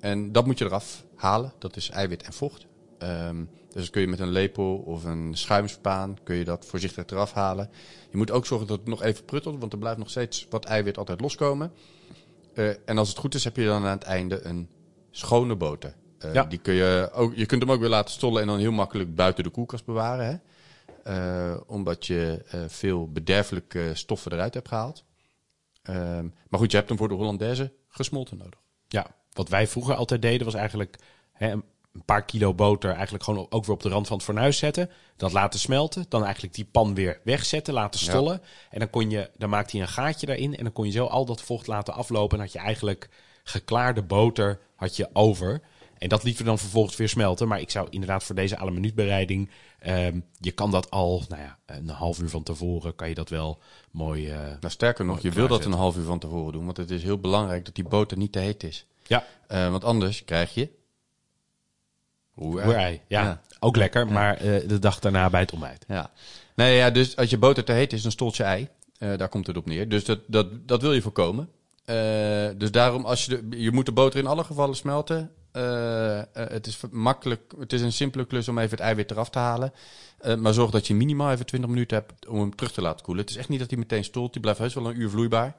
[0.00, 1.52] en dat moet je eraf halen.
[1.58, 2.66] Dat is eiwit en vocht.
[2.98, 7.04] Ehm, dus dan kun je met een lepel of een schuimspaan kun je dat voorzichtig
[7.06, 7.70] eraf halen.
[8.10, 10.64] Je moet ook zorgen dat het nog even pruttelt, want er blijft nog steeds wat
[10.64, 11.72] eiwit altijd loskomen.
[12.84, 14.68] En als het goed is, heb je dan aan het einde een
[15.10, 15.94] schone boter.
[16.20, 16.44] Eh, Ja.
[16.44, 19.14] die kun je, ook, je kunt hem ook weer laten stollen en dan heel makkelijk
[19.14, 20.26] buiten de koelkast bewaren.
[20.26, 20.36] Hè?
[21.04, 25.04] Eh, omdat je eh, veel bederfelijke stoffen eruit hebt gehaald.
[25.82, 28.58] Ehm, maar goed, je hebt hem voor de Hollandaise gesmolten nodig.
[28.88, 30.96] Ja, wat wij vroeger altijd deden was eigenlijk
[31.32, 34.58] hè, een paar kilo boter eigenlijk gewoon ook weer op de rand van het fornuis
[34.58, 34.90] zetten.
[35.16, 36.04] Dat laten smelten.
[36.08, 38.06] Dan eigenlijk die pan weer wegzetten, laten Ja.
[38.10, 38.42] stollen.
[38.70, 40.56] En dan, kon je, dan maakte hij een gaatje daarin.
[40.56, 42.38] En dan kon je zo al dat vocht laten aflopen.
[42.38, 43.08] En had je eigenlijk
[43.44, 45.60] geklaarde boter had je over.
[46.00, 47.48] En dat lieten we dan vervolgens weer smelten.
[47.48, 49.50] Maar ik zou inderdaad voor deze alle minuutbereiding...
[49.78, 53.28] ehm, je kan dat al, nou ja, een half uur van tevoren kan je dat
[53.28, 53.58] wel
[53.90, 54.28] mooi...
[54.30, 56.90] eh, Nou, sterker nog, je wil dat een half uur van tevoren doen, want het
[56.90, 58.86] is heel belangrijk dat die boter niet te heet is.
[59.06, 60.70] ja, Eh, want anders krijg je...
[62.30, 62.60] Hoe.
[63.08, 63.40] Ja, Ja.
[63.58, 64.06] ook lekker.
[64.12, 65.84] Maar eh, de dag daarna bij het ontbijt.
[65.88, 66.10] Ja.
[66.54, 68.68] Nee, ja, dus als je boter te heet is, dan stolt je ei.
[68.98, 69.88] Eh, daar komt het op neer.
[69.88, 71.48] Dus dat, dat, dat wil je voorkomen.
[71.84, 75.30] Eh, dus daarom, als je, de, je moet de boter in alle gevallen smelten.
[75.52, 79.30] Eh, eh, het is makkelijk, het is een simpele klus om even het eiwit eraf
[79.30, 79.72] te halen.
[80.18, 83.04] Eh, maar zorg dat je minimaal even 20 minuten hebt om hem terug te laten
[83.04, 83.22] koelen.
[83.24, 84.32] Het is echt niet dat hij meteen stolt.
[84.32, 85.56] Die blijft heus wel een uur vloeibaar.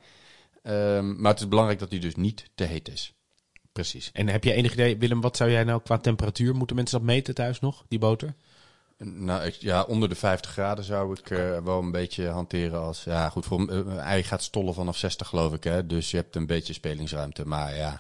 [0.64, 3.14] Ehm, maar het is belangrijk dat hij dus niet te heet is.
[3.72, 4.10] Precies.
[4.14, 7.08] En heb je enig idee, Willem, wat zou jij nou qua temperatuur, moeten mensen dat
[7.08, 8.34] meten thuis nog, die boter?
[8.98, 11.28] Nou, ik- ja, onder de 50 graden zou ik
[11.64, 13.04] wel een beetje hanteren als...
[13.04, 15.86] Ja, goed, voor ei gaat stollen vanaf 60 geloof ik, hè.
[15.86, 17.48] Dus je hebt een beetje spelingsruimte.
[17.48, 18.00] Maar ja,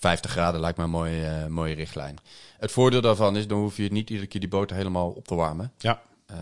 [0.00, 2.16] 50 graden lijkt me een mooie, eh, mooie richtlijn.
[2.58, 5.34] Het voordeel daarvan is, dan hoef je niet iedere keer die boter helemaal op te
[5.34, 5.72] warmen.
[5.78, 6.02] Ja.
[6.26, 6.38] Ehm,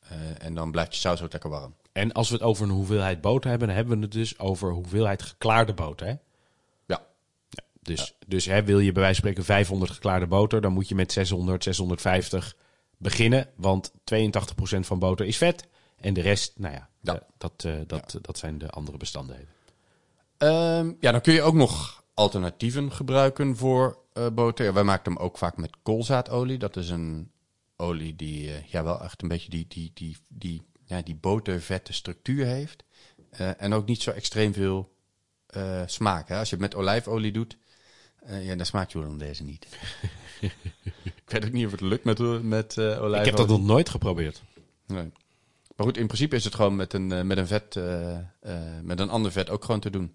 [0.00, 1.74] eh, en dan blijft je saus ook lekker warm.
[1.92, 4.72] En als we het over een hoeveelheid boter hebben, dan hebben we het dus over
[4.72, 6.06] hoeveelheid geklaarde boter.
[6.06, 6.14] Hè?
[6.86, 7.00] Ja,
[7.82, 10.94] Dus, dus hè, wil je bij wijze van spreken 500 geklaarde boter, dan moet je
[10.94, 12.56] met 600, 650
[12.96, 13.48] beginnen.
[13.56, 15.66] Want 82% van boter is vet.
[16.00, 17.14] En de rest, nou ja, Ja.
[17.14, 19.48] eh, dat, dat, dat zijn de andere bestanddelen.
[20.38, 24.72] Ehm, ja, dan kun je ook nog alternatieven gebruiken voor eh, boter.
[24.72, 26.58] Wij maken hem ook vaak met koolzaadolie.
[26.58, 27.30] Dat is een
[27.76, 31.92] olie die eh, ja, wel echt een beetje die, die, die, die, ja, die botervette
[31.92, 32.84] structuur heeft.
[33.30, 34.94] Eh, en ook niet zo extreem veel
[35.86, 36.28] smaak.
[36.28, 36.38] Hè?
[36.38, 37.56] Als je het met olijfolie doet,
[38.26, 39.66] ja, dan smaakt je dan deze niet.
[41.04, 43.18] Ik weet ook niet of het lukt met, met olijfolie.
[43.18, 44.42] Ik heb dat nog nooit geprobeerd.
[44.86, 45.12] Nee.
[45.76, 47.74] Maar goed, in principe is het gewoon met een, met een vet,
[48.82, 50.14] met een ander vet ook gewoon te doen.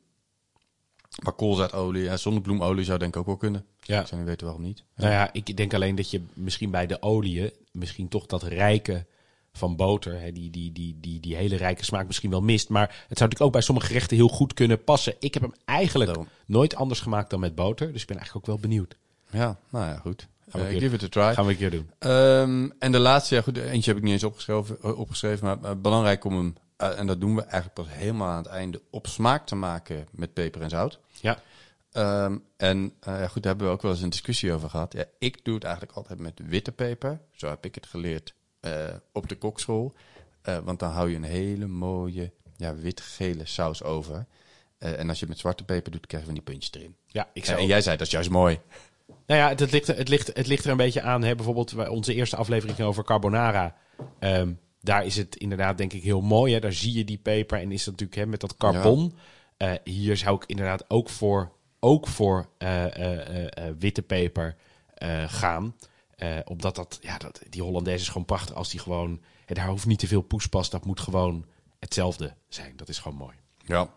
[1.19, 3.65] Maar koolzaadolie en zonnebloemolie zou denk ik ook wel kunnen.
[3.81, 4.01] Ja.
[4.01, 4.83] Ik zou niet weten waarom niet.
[4.95, 9.05] Nou ja, ik denk alleen dat je misschien bij de oliën misschien toch dat rijke
[9.53, 12.69] van boter, hè, die, die, die, die, die hele rijke smaak misschien wel mist.
[12.69, 15.15] Maar het zou natuurlijk ook bij sommige gerechten heel goed kunnen passen.
[15.19, 16.27] Ik heb hem eigenlijk Daarom.
[16.45, 17.91] nooit anders gemaakt dan met boter.
[17.91, 18.97] Dus ik ben eigenlijk ook wel benieuwd.
[19.31, 20.27] Ja, nou ja, goed.
[20.49, 21.33] Gaan we Eh, give it a try.
[21.33, 21.89] Gaan we een keer doen.
[21.99, 26.23] Ehm, en de laatste, ja goed, eentje heb ik niet eens opgeschreven, opgeschreven maar belangrijk
[26.25, 29.45] om hem eh, en dat doen we eigenlijk pas helemaal aan het einde, op smaak
[29.45, 30.99] te maken met peper en zout.
[31.21, 31.41] Ja.
[31.91, 34.93] Ehm, en eh, goed, daar hebben we ook wel eens een discussie over gehad.
[34.93, 37.21] Ja, ik doe het eigenlijk altijd met witte peper.
[37.31, 38.71] Zo heb ik het geleerd eh,
[39.11, 39.93] op de kokschool.
[40.63, 44.25] Want dan hou je een hele mooie ja, wit-gele saus over.
[44.77, 46.95] En als je het met zwarte peper doet, krijg je van die puntjes erin.
[47.07, 48.59] Ja, ik zou en jij zei, dat is juist mooi.
[49.25, 51.23] Nou ja, het, ligt, er- het, ligt, het ligt er een beetje aan.
[51.23, 53.75] Hè, bijvoorbeeld bij onze eerste aflevering over carbonara.
[54.19, 56.53] Ehm, daar is het inderdaad denk ik heel mooi.
[56.53, 56.59] Hè.
[56.59, 59.13] Daar zie je die peper en is dat natuurlijk hè, met dat carbon.
[59.57, 64.55] Eh, hier zou ik inderdaad ook voor, ook voor eh, eh, witte peper
[65.27, 65.75] gaan.
[66.45, 69.21] Omdat dat, ja, dat, die Hollandaise is gewoon prachtig als die gewoon...
[69.45, 71.45] hè, daar hoeft niet te veel poespas, dat moet gewoon
[71.79, 72.73] hetzelfde zijn.
[72.75, 73.35] Dat is gewoon mooi.
[73.65, 73.93] Ja.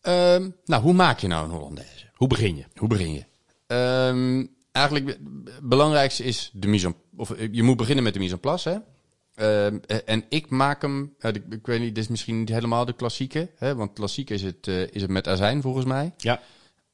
[0.00, 2.10] Ehm, nou, hoe maak je nou een Hollandaise?
[2.14, 2.64] Hoe begin je?
[2.74, 3.24] Hoe begin je?
[3.66, 8.34] Ehm, eigenlijk het belangrijkste is de mise en, of je moet beginnen met de mise
[8.34, 8.68] en place.
[8.68, 8.78] Hè?
[9.40, 12.48] Ehm, eh, en ik maak hem, eh, ik, ik weet niet, dit is misschien niet
[12.48, 13.74] helemaal de klassieke, hè?
[13.74, 16.14] want klassiek is het, eh, is het met azijn volgens mij.
[16.16, 16.40] Ja,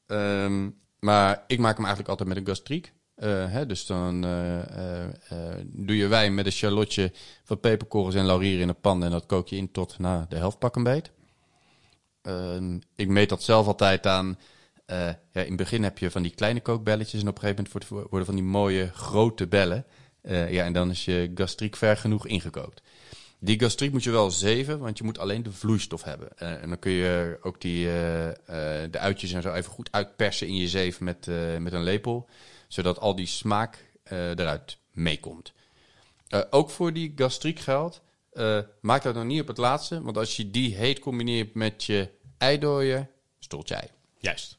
[0.06, 2.92] Ehm, maar ik maak hem eigenlijk altijd met een gastriek.
[3.16, 4.20] Hè, dus dan
[5.64, 7.12] doe je wijn met een charlotje
[7.44, 10.37] van peperkorrels en laurier in een pan en dat kook je in tot nou, de
[10.37, 11.11] helft pak een beet.
[12.22, 14.38] Ehm, ik meet dat zelf altijd aan.
[14.87, 18.11] ja, in het begin heb je van die kleine kookbelletjes en op een gegeven moment
[18.11, 19.85] worden van die mooie grote bellen.
[20.27, 22.83] Eh, ja, en dan is je gastriek ver genoeg ingekookt.
[23.39, 26.39] Die gastriek moet je wel zeven, want je moet alleen de vloeistof hebben.
[26.39, 27.95] Eh, en dan kun je ook die, eh,
[28.91, 31.27] de uitjes en zo even goed uitpersen in je zeef met,
[31.59, 32.29] met een lepel.
[32.69, 35.53] Zodat al die smaak eruit meekomt.
[36.51, 38.01] Ook voor die gastriek geldt,
[38.37, 40.03] eh, maak dat nog niet op het laatste.
[40.03, 42.09] Want als je die heet combineert met je
[42.39, 43.09] eidooier,
[43.39, 43.89] stolt ei.
[44.19, 44.59] Juist.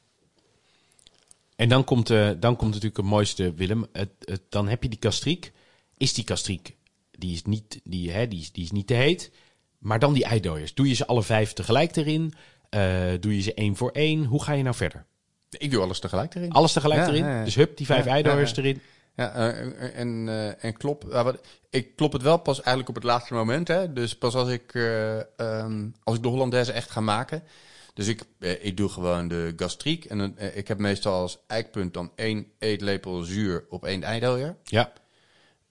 [1.57, 3.85] En dan komt, eh, dan komt natuurlijk het mooiste, Willem.
[3.91, 5.51] Het, het, dan heb je die kastriek.
[5.97, 6.75] Is die kastriek,
[7.11, 9.31] die is niet, die, hè, die, is, die is niet te heet.
[9.77, 10.73] Maar dan die eidooiers.
[10.73, 12.33] Doe je ze alle vijf tegelijk erin?
[12.69, 12.81] Eh,
[13.19, 14.23] doe je ze één voor één?
[14.25, 15.05] Hoe ga je nou verder?
[15.49, 16.51] Ik doe alles tegelijk erin.
[16.51, 17.23] Alles tegelijk Ja, erin?
[17.23, 17.43] ja, ja.
[17.43, 18.63] Dus hup, die vijf Ja, eidooiers ja, ja.
[18.63, 18.81] erin.
[19.15, 21.33] Ja, eh, en, eh, en klop.
[21.69, 23.67] ik klop het wel pas eigenlijk op het laatste moment.
[23.67, 23.93] Hè?
[23.93, 27.43] Dus pas als ik, eh, ehm, als ik de Hollandaise echt ga maken.
[27.97, 30.05] Dus ik, eh, ik doe gewoon de gastriek.
[30.05, 34.55] En dan, eh, ik heb meestal als eikpunt dan één eetlepel zuur op één eidooier.
[34.63, 34.93] Ja,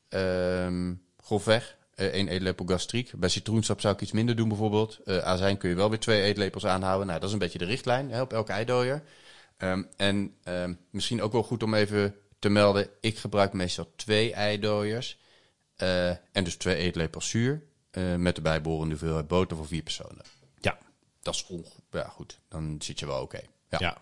[0.08, 1.76] Ehm grofweg.
[1.94, 3.12] eh, één eetlepel gastriek.
[3.16, 4.98] Bij citroensap zou ik iets minder doen bijvoorbeeld.
[5.04, 7.06] Eh azijn kun je wel weer twee eetlepels aanhouden.
[7.06, 9.02] Nou, dat is een beetje de richtlijn hè, op elke eidooier.
[9.56, 12.88] Ehm, en ehm, misschien ook wel goed om even te melden.
[13.00, 15.18] Ik gebruik meestal twee eidooiers.
[15.76, 17.62] eh, en dus twee eetlepels zuur.
[17.90, 20.22] eh, met de bijbehorende hoeveelheid boter voor vier personen.
[21.26, 21.72] Ja, Dat is.
[21.90, 22.38] Ja, goed.
[22.48, 23.40] Dan zit je wel oké.
[23.70, 23.78] Ja.
[23.80, 23.96] ja.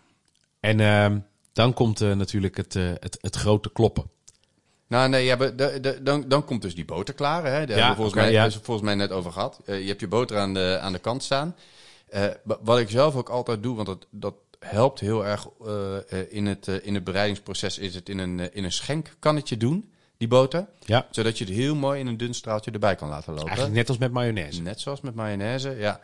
[0.61, 1.19] En ehm,
[1.53, 4.11] dan komt eh, natuurlijk het, eh, het, het grote kloppen.
[4.87, 7.45] Nou, nee, ja, de- de- dan, dan komt dus die boter klaar.
[7.45, 7.51] Hè?
[7.51, 8.45] Daar hebben we volgens, mij, ja.
[8.45, 9.61] dus volgens mij net over gehad.
[9.65, 11.57] Eh, je hebt je boter aan de, aan de kant staan.
[12.45, 15.47] Wa- wat ik zelf ook altijd doe, want dat, dat helpt heel erg
[16.29, 20.67] in, het, in het bereidingsproces, is het in een, in een schenkkannetje doen, die boter.
[20.85, 23.47] Ja, Zodat je het heel mooi in een dun straaltje erbij kan laten lopen.
[23.47, 24.63] eigenlijk net als met mayonaise.
[24.63, 26.01] Net zoals met mayonaise, ja.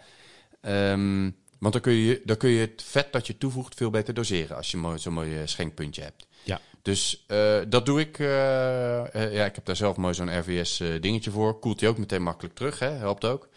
[0.61, 4.15] Ehm, want dan kun, je, dan kun je het vet dat je toevoegt veel beter
[4.15, 6.27] doseren als je zo'n mooi schenkpuntje hebt.
[6.43, 8.19] Ja, Dus eh, dat doe ik.
[8.19, 11.59] eh, eh, ja, ik heb daar zelf mooi zo'n RVS eh, dingetje voor.
[11.59, 12.89] Koelt hij ook meteen makkelijk terug, hè?
[12.91, 13.49] helpt ook.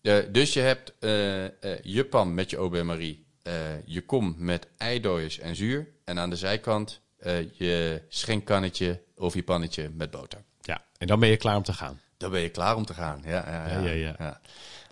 [0.00, 0.92] ja, dus je hebt
[1.82, 3.26] je pan met je Aubert Marie,
[3.84, 5.88] je kom met eidooiers en zuur.
[6.04, 7.00] En aan de zijkant
[7.52, 10.42] je schenkkannetje of je pannetje met boter.
[10.62, 10.84] ja.
[10.98, 12.00] En dan ben je klaar om te gaan.
[12.22, 13.22] Dan ben je klaar om te gaan.
[13.24, 14.14] Ja, ja, ja.
[14.18, 14.40] Ja.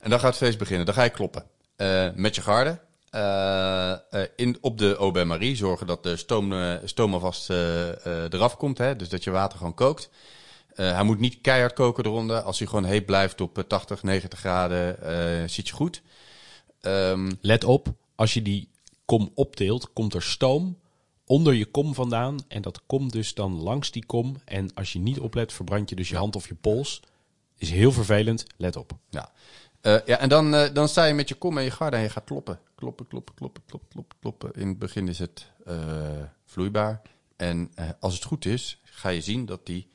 [0.01, 0.87] En dan gaat het feest beginnen.
[0.87, 1.45] Dan ga je kloppen.
[1.77, 2.79] Eh, met je garde.
[3.11, 5.57] Eh, eh, in, op de Aubert Marie.
[5.57, 8.79] Zorgen dat de stoom, stoom alvast eraf komt.
[8.79, 8.97] Hè?
[8.97, 10.11] Dus dat je water gewoon kookt.
[10.75, 12.41] Hij moet niet keihard koken eronder.
[12.41, 16.03] Als hij gewoon heet blijft op eh, 80, 90 graden, zit je goed.
[16.81, 18.69] Ehm, Let op, als je die
[19.05, 20.79] kom opteelt, komt er stoom
[21.31, 22.39] onder je kom vandaan.
[22.49, 24.37] En dat komt dus dan langs die kom.
[24.45, 27.03] En als je niet oplet, verbrand je dus je hand of je pols.
[27.61, 28.93] Is heel vervelend, let op.
[29.11, 29.33] ja.
[29.81, 32.03] Eh, ja, en dan, eh, dan sta je met je kom en je garde en
[32.03, 32.61] je gaat kloppen.
[32.75, 34.53] Kloppen, kloppen, kloppen, kloppen, kloppen, kloppen.
[34.55, 35.77] In het begin is het eh,
[36.45, 37.03] vloeibaar.
[37.37, 37.71] En
[38.01, 39.89] als het goed is, ga je zien dat die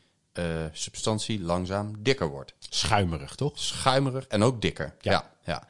[0.71, 2.53] substantie langzaam dikker wordt.
[2.59, 3.59] Schuimerig, toch?
[3.59, 4.95] Schuimerig en ook dikker.
[5.01, 5.11] Ja.
[5.11, 5.67] Ja, ja.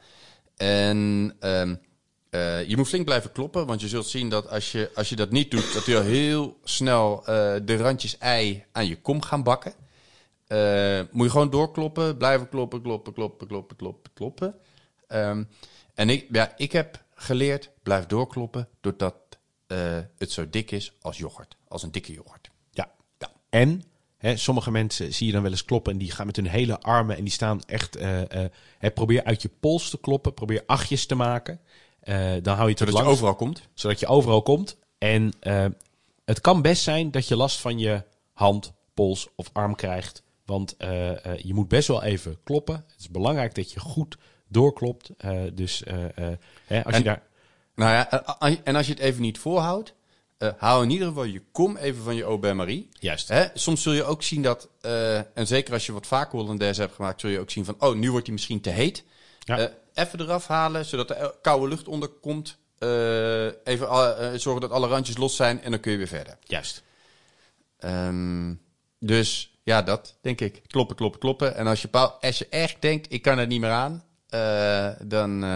[0.56, 1.74] En ehm,
[2.30, 5.16] eh, je moet flink blijven kloppen, want je zult zien dat als je, als je
[5.16, 7.22] dat niet doet, dat je heel snel
[7.64, 9.72] de randjes ei aan je kom gaan bakken.
[10.46, 14.54] Eh, moet je gewoon doorkloppen, blijven kloppen, kloppen, kloppen, kloppen, kloppen, kloppen.
[15.08, 15.44] Ehm,
[15.94, 19.14] en ik, ja, ik heb geleerd, blijf doorkloppen, doordat
[19.66, 21.56] eh, het zo dik is als yoghurt.
[21.68, 22.50] Als een dikke yoghurt.
[22.70, 22.90] Ja.
[23.18, 23.30] Ja.
[23.48, 23.82] En,
[24.16, 26.80] hè, sommige mensen zie je dan wel eens kloppen en die gaan met hun hele
[26.80, 27.96] armen en die staan echt.
[27.96, 28.44] eh,
[28.78, 31.60] hè, probeer uit je pols te kloppen, probeer achtjes te maken.
[32.42, 33.62] Dan hou je het Zodat je langs, overal komt.
[33.74, 34.76] zodat je overal komt.
[34.98, 35.32] En
[36.24, 40.22] het kan best zijn dat je last van je hand, pols of arm krijgt.
[40.46, 42.74] Want eh, eh, je moet best wel even kloppen.
[42.74, 44.16] Het is belangrijk dat je goed
[44.48, 45.10] doorklopt.
[45.18, 45.82] Eh, dus
[46.64, 47.22] hè, als En- je daar.
[47.74, 49.94] Nou ja, en als je het even niet volhoudt,
[50.38, 52.88] eh, hou in ieder geval je kom even van je Aubin-Marie.
[52.92, 53.28] Juist.
[53.28, 54.68] Hè, soms zul je ook zien dat,
[55.34, 57.94] en zeker als je wat vaker Hollandaise hebt gemaakt, zul je ook zien van, oh,
[57.94, 59.04] nu wordt hij misschien te heet.
[59.38, 59.70] Ja.
[59.94, 62.58] Even eraf halen, zodat er koude lucht onder komt.
[63.64, 66.38] Even zorgen dat alle randjes los zijn en dan kun je weer verder.
[66.42, 66.82] Juist.
[67.78, 68.54] Ehm,
[68.98, 70.62] dus ja, dat denk ik.
[70.66, 71.56] Kloppen, kloppen, kloppen.
[71.56, 75.42] En als je, als je echt denkt, ik kan er niet meer aan, eh, dan
[75.44, 75.48] eh,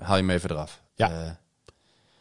[0.00, 0.80] haal je hem even eraf.
[0.94, 1.10] Ja.
[1.10, 1.30] Eh,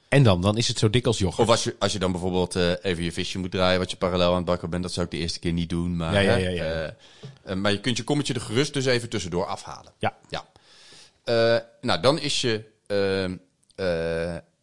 [0.10, 1.42] En dan, dan is het zo dik als yoghurt.
[1.42, 4.30] of als je, als je dan bijvoorbeeld even je visje moet draaien, wat je parallel
[4.30, 5.96] aan het bakken bent, dat zou ik de eerste keer niet doen.
[5.96, 6.96] Maar, Ja, ja, hè, ja,
[7.46, 7.56] ja.
[7.56, 9.94] maar je kunt je kommetje er gerust dus even tussendoor afhalen.
[9.98, 10.18] Ja.
[10.30, 10.46] Ja.
[11.82, 12.64] Nou, dan is je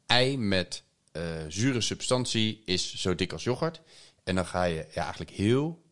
[0.07, 0.83] ei met
[1.49, 3.81] zure substantie is zo dik als yoghurt.
[4.25, 5.83] En dan ga je ja, eigenlijk heel,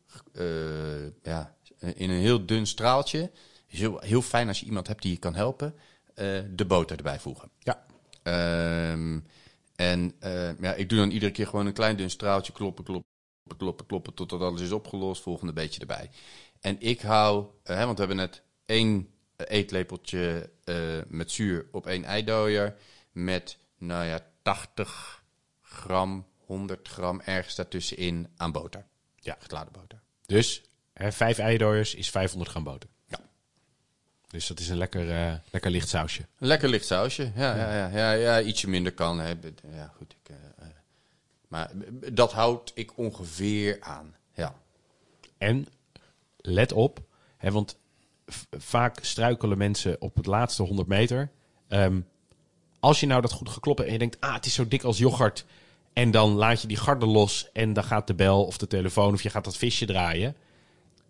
[1.23, 1.57] ja,
[1.95, 3.31] in een heel dun straaltje,
[3.67, 5.75] is heel, heel fijn als je iemand hebt die je kan helpen,
[6.15, 7.51] eh, de boter erbij voegen.
[7.59, 7.85] Ja.
[8.23, 9.19] Ehm,
[9.77, 13.57] en eh, ja, ik doe dan iedere keer gewoon een klein dun straaltje kloppen, kloppen,
[13.57, 15.23] kloppen, kloppen, totdat alles is opgelost.
[15.23, 16.11] Volgende beetje erbij.
[16.61, 20.77] En ik hou, eh, hè, want we hebben net één eetlepeltje eh,
[21.09, 22.77] met zuur op één eidooier.
[23.13, 25.25] Met, nou ja, 80
[25.63, 28.87] gram, 100 gram ergens daartussenin aan boter.
[29.17, 29.37] Ja.
[29.39, 30.01] Geladen boter.
[30.31, 30.63] Dus
[30.93, 32.89] hè, vijf eidooiers is 500 gram boter.
[33.07, 33.19] Ja.
[34.29, 36.27] Dus dat is een lekker, eh, lekker licht sausje.
[36.39, 37.33] Lekker licht sausje.
[37.35, 39.21] Ja, ja, ja, ja, ja ietsje minder kan.
[39.21, 39.29] Hè.
[39.73, 40.17] Ja, goed.
[40.23, 40.75] Ik, eh, eh,
[41.49, 41.71] maar
[42.13, 44.17] dat houd ik ongeveer aan.
[44.35, 44.55] Ja.
[45.39, 45.67] En
[46.37, 47.01] let op,
[47.37, 47.79] hè, want
[48.51, 51.31] vaak struikelen mensen op het laatste 100 meter.
[51.69, 52.01] Ehm,
[52.81, 54.83] als je nou dat goed geklopt hebt en je denkt, ah, het is zo dik
[54.83, 55.45] als yoghurt.
[56.01, 59.13] En dan laat je die garde los en dan gaat de bel of de telefoon
[59.13, 60.35] of je gaat dat visje draaien.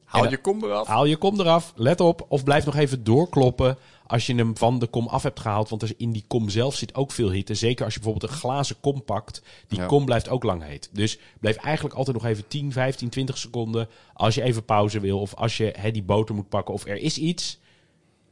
[0.04, 0.86] Haal je kom eraf.
[0.86, 2.26] Haal je kom eraf, let op.
[2.28, 5.68] Of blijf nog even doorkloppen als je hem van de kom af hebt gehaald.
[5.68, 7.54] Want er in die kom zelf zit ook veel hitte.
[7.54, 9.42] Zeker als je bijvoorbeeld een glazen kom pakt.
[9.68, 9.86] Die Ja.
[9.86, 10.90] kom blijft ook lang heet.
[10.92, 13.88] Dus blijf eigenlijk altijd nog even 10, 15, 20 seconden.
[14.12, 16.96] Als je even pauze wil of als je hè, die boter moet pakken of er
[16.96, 17.58] is iets.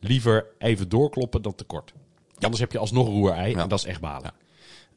[0.00, 1.92] Liever even doorkloppen dan te kort.
[2.40, 3.62] Anders heb je alsnog roerei Ja.
[3.62, 4.32] en dat is echt balen.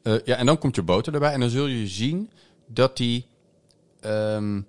[0.02, 1.32] Eh, ja, en dan komt je boter erbij.
[1.32, 2.30] En dan zul je zien
[2.66, 3.26] dat die
[4.00, 4.60] ehm,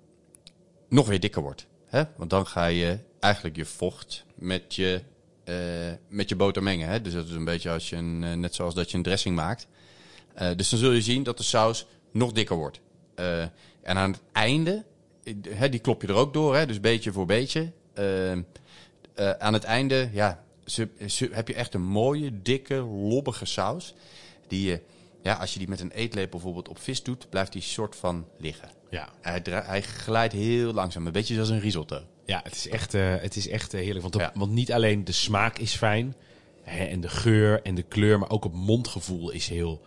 [0.88, 1.66] nog weer dikker wordt.
[1.86, 2.02] Hè?
[2.16, 5.00] Want dan ga je eigenlijk je vocht met je,
[5.44, 5.54] eh,
[6.08, 6.88] met je boter mengen.
[6.88, 7.00] Hè?
[7.00, 9.36] Dus dat is een beetje als je een, eh, net zoals dat je een dressing
[9.36, 9.66] maakt.
[10.56, 12.80] Dus dan zul je zien dat de saus nog dikker wordt.
[13.82, 14.84] En aan het einde,
[15.48, 16.66] hè, die klop je er ook door, hè?
[16.66, 17.72] dus beetje voor beetje.
[17.94, 18.40] Eh, eh,
[19.38, 23.94] aan het einde ja, ze- heb je echt een mooie, dikke, lobbige saus.
[24.48, 24.80] Die je,
[25.24, 28.26] ja, als je die met een eetlepel bijvoorbeeld op vis doet, blijft die soort van
[28.38, 28.68] liggen.
[28.90, 29.08] Ja.
[29.20, 32.00] Hij, hij glijdt heel langzaam, een beetje zoals een risotto.
[32.26, 34.02] Ja, het is echt, eh, het is echt eh, heerlijk.
[34.02, 34.30] Want, op- Ja.
[34.34, 36.14] want niet alleen de smaak is fijn.
[36.62, 38.18] Hè, en de geur en de kleur.
[38.18, 39.80] Maar ook het mondgevoel is heel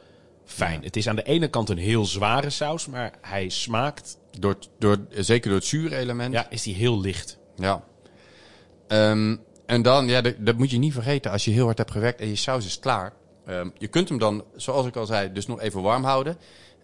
[0.46, 0.84] fijn.
[0.84, 2.88] Het is aan de ene kant een heel zware saus.
[2.88, 4.18] Maar hij smaakt...
[4.40, 6.34] Door, door, zeker door het zure element.
[6.34, 7.38] Ja, is die heel licht.
[7.56, 7.84] Ja.
[8.88, 11.32] Ehm, en dan, ja, dat, dat moet je niet vergeten.
[11.32, 13.14] Als je heel hard hebt gewerkt en je saus is klaar.
[13.48, 16.38] Ehm, je kunt hem dan, zoals ik al zei, dus nog even warm houden.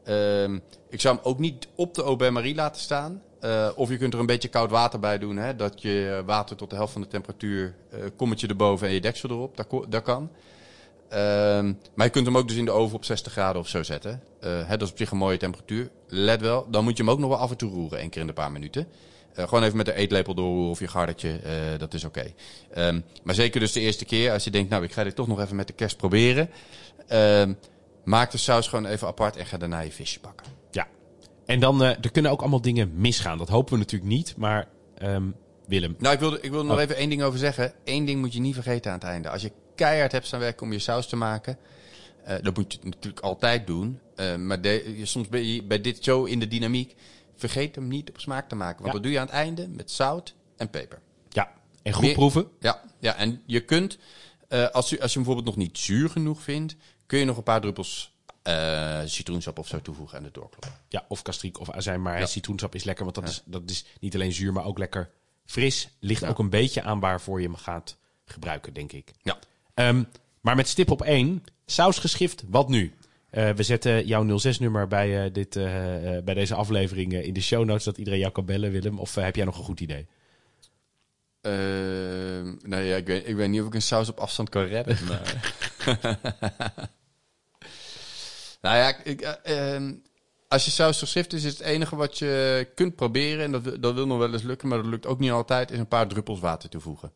[0.04, 3.22] Ehm, ik zou hem ook niet op de Marie laten staan.
[3.40, 5.38] Eh, of je kunt er een beetje koud water bij doen.
[5.38, 9.02] Hè, dat je water tot de helft van de temperatuur, eh kommetje erboven en je
[9.02, 9.58] deksel erop.
[9.90, 10.30] Dat kan.
[11.14, 13.84] Ehm, maar je kunt hem ook dus in de oven op 60 graden of zo
[13.84, 14.24] zetten.
[14.40, 15.90] Eh, hè, dat is op zich een mooie temperatuur.
[16.08, 18.22] Let wel, dan moet je hem ook nog wel af en toe roeren, één keer
[18.22, 18.88] in de paar minuten.
[19.34, 22.34] Eh, gewoon even met de eetlepel doorroeren of je gardertje, eh, dat is oké.
[22.74, 25.28] Ehm, maar zeker dus de eerste keer, als je denkt, nou ik ga dit toch
[25.28, 26.50] nog even met de kerst proberen.
[27.08, 27.54] Ehm,
[28.04, 30.48] maak de saus gewoon even apart en ga daarna je visje bakken.
[30.72, 30.88] Ja.
[31.46, 33.38] En dan, eh, er kunnen ook allemaal dingen misgaan.
[33.38, 34.34] Dat hopen we natuurlijk niet.
[34.38, 34.68] Maar
[34.98, 35.24] ehm,
[35.68, 35.96] Willem.
[36.00, 36.82] Nou, ik wil, ik wil er nog Oh.
[36.82, 37.74] even één ding over zeggen.
[37.84, 39.30] Eén ding moet je niet vergeten aan het einde.
[39.30, 41.58] Als je keihard hebt staan werken om je saus te maken,
[42.42, 44.00] dat moet je natuurlijk altijd doen.
[44.38, 46.96] Maar de- soms ben je bij dit zo in de dynamiek,
[47.36, 48.76] vergeet hem niet op smaak te maken.
[48.82, 48.94] Want Ja.
[48.94, 51.02] dat doe je aan het einde met zout en peper.
[51.30, 51.52] Ja.
[51.84, 52.48] En goed proeven.
[52.60, 53.98] Ja, ja en je kunt,
[54.48, 56.76] eh, als, je, als je hem bijvoorbeeld nog niet zuur genoeg vindt,
[57.06, 58.12] kun je nog een paar druppels
[58.42, 60.80] eh, citroensap of zo toevoegen en het doorkloppen.
[60.90, 62.02] Ja, of kastriek of azijn.
[62.02, 62.26] Maar Ja.
[62.26, 63.04] citroensap is lekker.
[63.04, 65.10] Want dat, is, dat is niet alleen zuur, maar ook lekker
[65.46, 65.90] fris.
[66.00, 69.12] Ligt ook een beetje aan waarvoor je hem gaat gebruiken, denk ik.
[69.22, 69.38] Ja.
[69.74, 70.04] Ehm,
[70.42, 72.94] maar met stip op één, sausgeschift, wat nu?
[73.34, 75.64] Eh, we zetten jouw 06-nummer bij, eh, dit, eh,
[76.24, 79.00] bij deze aflevering in de show notes, dat iedereen jou kan bellen, Willem.
[79.00, 80.08] Of heb jij nog een goed idee?
[82.62, 84.98] Nee, ja, ik, weet, ik weet niet of ik een saus op afstand kan redden.
[85.08, 85.56] Maar...
[88.62, 89.94] nou ja, ik, eh, ehm,
[90.48, 93.80] als je saus geschrift is, is het enige wat je kunt proberen, en dat, wil-
[93.80, 96.08] dat wil nog wel eens lukken, maar dat lukt ook niet altijd, is een paar
[96.08, 97.12] druppels water toevoegen.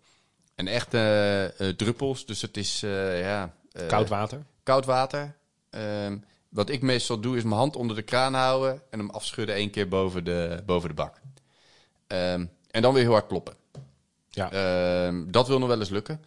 [0.56, 1.46] En echt eh,
[1.76, 3.54] druppels, dus het is ja,
[3.88, 4.46] Koud water?
[4.64, 5.36] koud water.
[5.78, 6.18] Ehm,
[6.50, 9.70] wat ik meestal doe, is mijn hand onder de kraan houden en hem afschudden één
[9.70, 11.22] keer boven de, boven de bak.
[12.08, 13.56] Ehm, en dan weer heel hard kloppen.
[14.30, 14.52] Ja.
[14.52, 16.22] Ehm, dat wil nog wel eens lukken.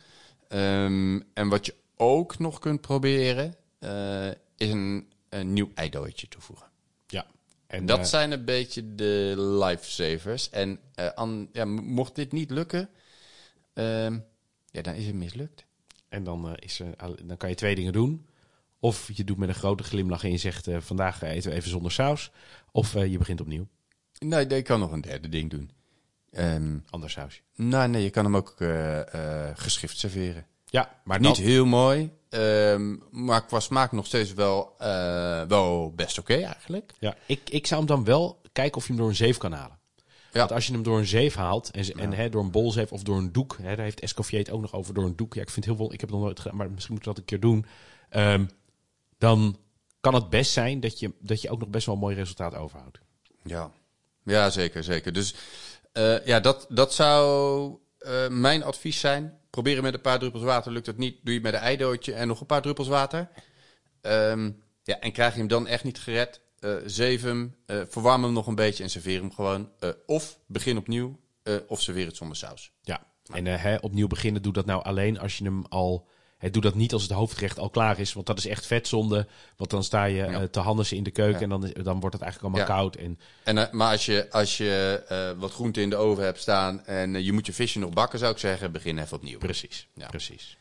[1.34, 6.66] En wat je ook nog kunt proberen, eh, is een, een nieuw eidooitje toevoegen.
[7.06, 7.26] ja.
[7.66, 10.50] En dat eh, zijn een beetje de lifesavers.
[10.50, 12.88] En eh, an- ja, mocht dit niet lukken,
[14.72, 15.64] ja, dan is het mislukt.
[16.08, 16.94] En dan, is, er
[17.26, 18.26] dan kan je twee dingen doen.
[18.80, 20.66] Of je doet met een grote glimlach en je zegt...
[20.66, 22.30] eh, vandaag eten we even zonder saus.
[22.72, 23.66] Of eh, je begint opnieuw.
[24.18, 25.70] Nee, nee, ik kan nog een derde ding doen.
[26.30, 27.40] Ehm, Ander sausje.
[27.54, 29.00] nou, nee, je kan hem ook eh,
[29.54, 30.46] geschift serveren.
[30.64, 34.74] Ja, maar Niet heel mooi, ehm, maar qua smaak nog steeds wel,
[35.48, 36.92] wel best oké eigenlijk.
[36.98, 39.52] Ja, ik, ik zou hem dan wel kijken of je hem door een zeef kan
[39.52, 39.78] halen.
[40.32, 40.38] Ja.
[40.38, 43.02] Want als je hem door een zeef haalt en, en hè, door een bolzeef of
[43.02, 45.34] door een doek, hè, daar heeft Escoffier het ook nog over door een doek.
[45.34, 47.02] Ja, ik vind het heel veel, ik heb het nog nooit gedaan, maar misschien moet
[47.02, 47.66] ik dat een keer doen.
[48.08, 48.44] Ehm,
[49.20, 49.58] dan
[50.00, 52.54] kan het best zijn dat je, dat je ook nog best wel een mooi resultaat
[52.54, 52.98] overhoudt.
[53.42, 53.70] Ja,
[54.24, 55.12] ja zeker, zeker.
[55.12, 55.34] Dus
[55.92, 59.38] eh, ja, dat, dat zou eh, mijn advies zijn.
[59.50, 60.72] Probeer het met een paar druppels water.
[60.72, 63.28] Lukt het niet, doe je het met een eidootje en nog een paar druppels water.
[64.00, 64.50] Ehm,
[64.82, 68.46] ja, en krijg je hem dan echt niet gered, eh zeef hem, verwarm hem nog
[68.46, 69.70] een beetje en serveer hem gewoon.
[70.06, 71.18] Of begin opnieuw,
[71.66, 72.72] of serveer het zonder saus.
[72.82, 76.08] Ja, en hè, opnieuw beginnen, doe dat nou alleen als je hem al...
[76.40, 79.26] Hè, doe dat niet als het hoofdgerecht al klaar is, want dat is echt vetzonde.
[79.56, 81.42] Want dan sta je eh, te hannissen in de keuken Ja.
[81.44, 82.80] en dan, is- dan wordt het eigenlijk allemaal Ja.
[82.80, 82.96] koud.
[82.96, 86.40] En En, eh, maar als je, als je eh, wat groente in de oven hebt
[86.40, 89.38] staan en je moet je visje nog bakken, zou ik zeggen, begin even opnieuw.
[89.38, 90.06] precies, Ja.
[90.06, 90.56] precies.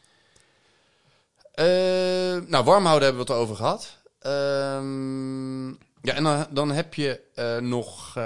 [2.48, 3.98] Nou, warm houden hebben we het over gehad.
[4.20, 5.68] Ehm,
[6.02, 7.22] ja, en dan, dan heb je
[7.62, 8.18] nog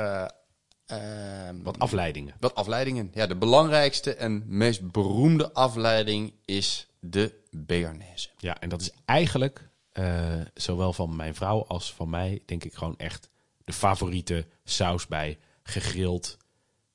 [1.63, 2.33] Wat afleidingen.
[2.39, 3.11] wat afleidingen.
[3.13, 8.29] Ja, de belangrijkste en meest beroemde afleiding is de Béarnaise.
[8.37, 12.73] Ja, en dat is eigenlijk, eh, zowel van mijn vrouw als van mij, denk ik
[12.73, 13.29] gewoon echt
[13.63, 16.37] de favoriete saus bij gegrild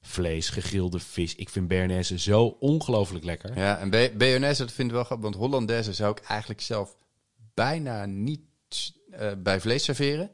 [0.01, 1.34] vlees, gegrilde vis.
[1.34, 3.59] Ik vind Bernaise zo ongelooflijk lekker.
[3.59, 6.96] Ja, en Bé- Béarnaise, dat vind ik wel grappig, want Hollandaise zou ik eigenlijk zelf
[7.55, 8.40] bijna niet
[9.11, 10.30] eh, bij vlees serveren.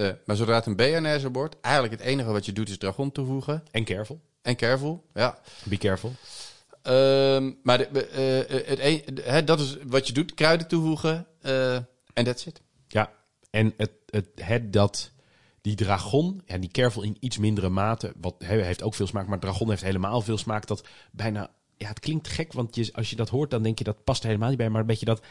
[0.00, 3.12] Eh, maar zodra het een Béarnaise wordt, eigenlijk het enige wat je doet is dragon
[3.12, 4.20] toevoegen En careful.
[4.42, 5.04] en careful.
[5.14, 6.12] Ja, Be careful.
[6.82, 12.24] Ehm, maar de, eh, eh, het een, dat is wat je doet, kruiden toevoegen en
[12.24, 12.60] that's it.
[12.88, 13.12] Ja,
[13.50, 15.10] en het, het, het dat
[15.60, 19.26] die dragon, ja, die careful in iets mindere mate, wat he- heeft ook veel smaak,
[19.26, 20.66] maar dragon heeft helemaal veel smaak.
[20.66, 23.84] Dat bijna, ja, het klinkt gek, want je, als je dat hoort, dan denk je
[23.84, 25.22] dat past helemaal niet bij, maar een beetje dat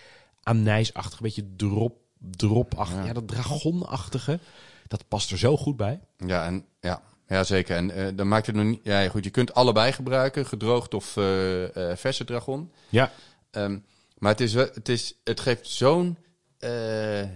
[0.44, 3.14] anijsachtige, een beetje drop, dropachtige, ja.
[3.14, 4.40] dat dragonachtige,
[4.88, 6.00] dat past er zo goed bij.
[6.18, 7.76] Ja, en, ja, ja zeker.
[7.76, 8.80] En eh, dan maakt het nog niet...
[8.84, 12.72] Ja, goed, je kunt allebei gebruiken, gedroogd of eh, eh, verse dragon.
[12.90, 13.12] Ja,
[13.52, 13.78] Ehm,
[14.18, 16.18] maar het, is, het, is, het geeft zo'n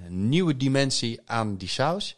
[0.10, 2.18] nieuwe dimensie aan die saus.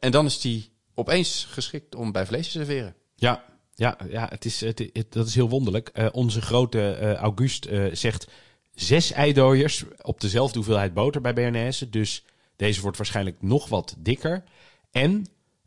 [0.00, 2.94] En dan is die opeens geschikt om bij vlees te serveren.
[3.14, 3.44] Ja,
[3.74, 6.10] ja, ja het is, het, het- dat is heel wonderlijk.
[6.12, 8.26] Onze grote August zegt
[8.74, 11.88] zes eidooiers op dezelfde hoeveelheid boter bij Bernaise.
[11.90, 12.24] Dus
[12.56, 14.44] deze wordt waarschijnlijk nog wat dikker.
[14.90, 15.26] En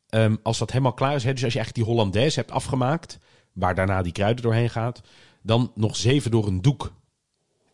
[0.09, 3.17] ehm, als dat helemaal klaar is, hè, dus als je eigenlijk die Hollandaise hebt afgemaakt,
[3.53, 5.01] waar daarna die kruiden doorheen gaat,
[5.41, 6.93] dan nog zeven door een doek.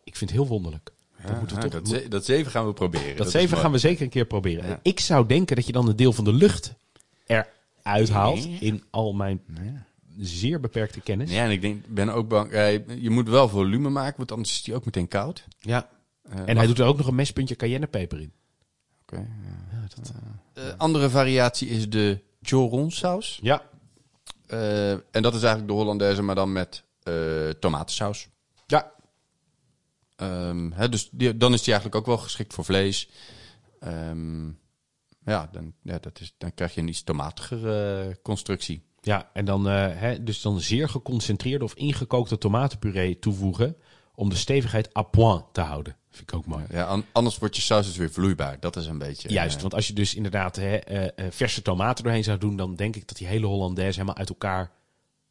[0.04, 0.90] Ik vind het heel wonderlijk.
[1.26, 3.16] dat toch, dat, ze- dat zeven gaan we proberen.
[3.16, 4.68] dat zeven gaan we zeker een keer proberen.
[4.68, 4.80] Ja.
[4.82, 6.74] Ik zou denken dat je dan een deel van de lucht
[7.82, 9.42] eruit haalt in al mijn
[10.18, 11.30] zeer beperkte kennis.
[11.30, 12.52] Ja, en ik denk, ben ook bang.
[12.52, 15.44] ja, je- moet wel volume maken, want anders is die ook meteen koud.
[15.58, 15.88] Ja.
[16.22, 18.32] Eh, En hij doet er ook nog een mespuntje cayennepeper in.
[19.02, 19.88] Oké, ja.
[20.54, 23.38] Eh, andere variatie is de Joron saus.
[23.42, 23.62] Ja.
[24.46, 28.28] Eh, en dat is eigenlijk de Hollandaise, maar dan met eh tomatensaus.
[28.66, 28.92] Ja.
[30.16, 33.08] Ehm, hè, dus die, dan is die eigenlijk ook wel geschikt voor vlees.
[33.80, 34.46] Ehm,
[35.24, 38.82] ja, dan, ja dat is, dan krijg je een iets tomatigere eh, constructie.
[39.04, 43.76] Ja, en dan, eh, hè, dus dan zeer geconcentreerde of ingekookte tomatenpuree toevoegen
[44.14, 45.96] om de stevigheid à point te houden.
[46.10, 46.64] Vind ik ook mooi.
[46.70, 48.60] Ja, an- anders wordt je saus dus weer vloeibaar.
[48.60, 49.28] Dat is een beetje...
[49.28, 52.74] Juist, eh, want als je dus inderdaad hè, eh, verse tomaten doorheen zou doen, dan
[52.76, 54.70] denk ik dat die hele Hollandaise helemaal uit elkaar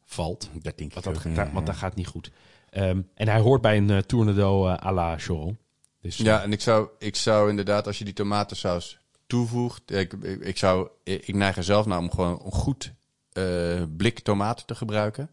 [0.04, 0.50] valt.
[0.52, 1.72] dat denk Want ik dat, ja, want ja.
[1.72, 2.30] dat gaat niet goed.
[2.70, 5.58] Ehm, en hij hoort bij een uh, tournedo eh, à la Choron.
[6.00, 10.40] Dus, Ja, en ik zou, ik zou inderdaad, als je die tomatensaus toevoegt, ik, ik,
[10.40, 12.92] ik zou, ik neig er zelf naar om gewoon een goed
[13.32, 15.30] eh, blik tomaten te gebruiken.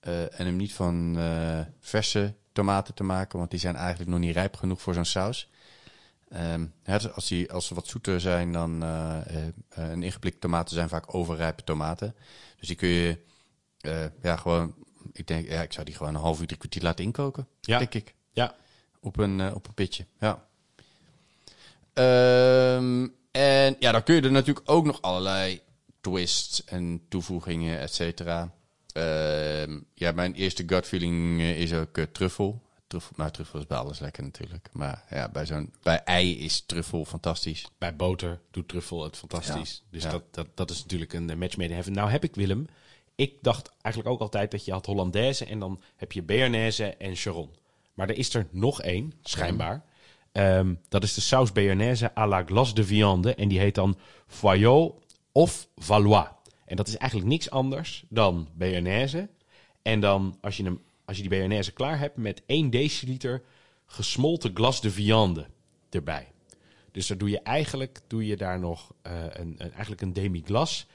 [0.00, 4.18] Eh, en hem niet van eh, verse tomaten te maken, want die zijn eigenlijk nog
[4.20, 5.50] niet rijp genoeg voor zo'n saus.
[6.28, 8.82] Ehm, hè, dus als, die, als ze wat zoeter zijn dan
[9.68, 12.14] een ingeplikte tomaten zijn vaak overrijpe tomaten.
[12.58, 13.18] Dus die kun je
[13.80, 14.74] eh, ja, gewoon,
[15.12, 17.78] ik denk, ja, ik zou die gewoon een half uur, drie kwartier laten inkoken, Ja.
[17.78, 18.14] denk ik.
[18.32, 18.54] ja.
[19.00, 20.44] Op een, op een pitje, ja.
[21.92, 25.60] Ehm, en ja, dan kun je er natuurlijk ook nog allerlei
[26.10, 28.52] twists en toevoegingen, et cetera.
[28.92, 32.62] Ehm, ja, mijn eerste gut feeling eh, is ook eh, truffel.
[32.86, 33.12] Truffel.
[33.16, 34.68] Nou, truffel is bij alles lekker natuurlijk.
[34.72, 37.66] Maar ja, bij, zo'n, bij ei is truffel fantastisch.
[37.78, 39.82] Bij boter doet truffel het fantastisch.
[39.84, 40.10] Ja, Dus ja.
[40.10, 41.92] Dat, dat, dat is natuurlijk een match made in heaven.
[41.92, 42.66] Nou heb ik, Willem,
[43.14, 47.16] ik dacht eigenlijk ook altijd dat je had Hollandaise en dan heb je Béarnaise en
[47.16, 47.50] Charon.
[47.94, 49.84] Maar er is er nog één, schijnbaar.
[50.32, 53.34] Ehm, dat is de saus Béarnaise à la glace de viande.
[53.34, 55.05] En die heet dan Foyot
[55.36, 56.28] of Valois.
[56.64, 59.28] En dat is eigenlijk niks anders dan Béarnaise.
[59.82, 63.42] En dan, als je, hem, als je die Béarnaise klaar hebt, met 1 deciliter
[63.86, 65.46] gesmolten glace de viande
[65.90, 66.32] erbij.
[66.92, 70.86] Dus daar doe je eigenlijk doe je daar nog eh, een, een, eigenlijk een demi-glas,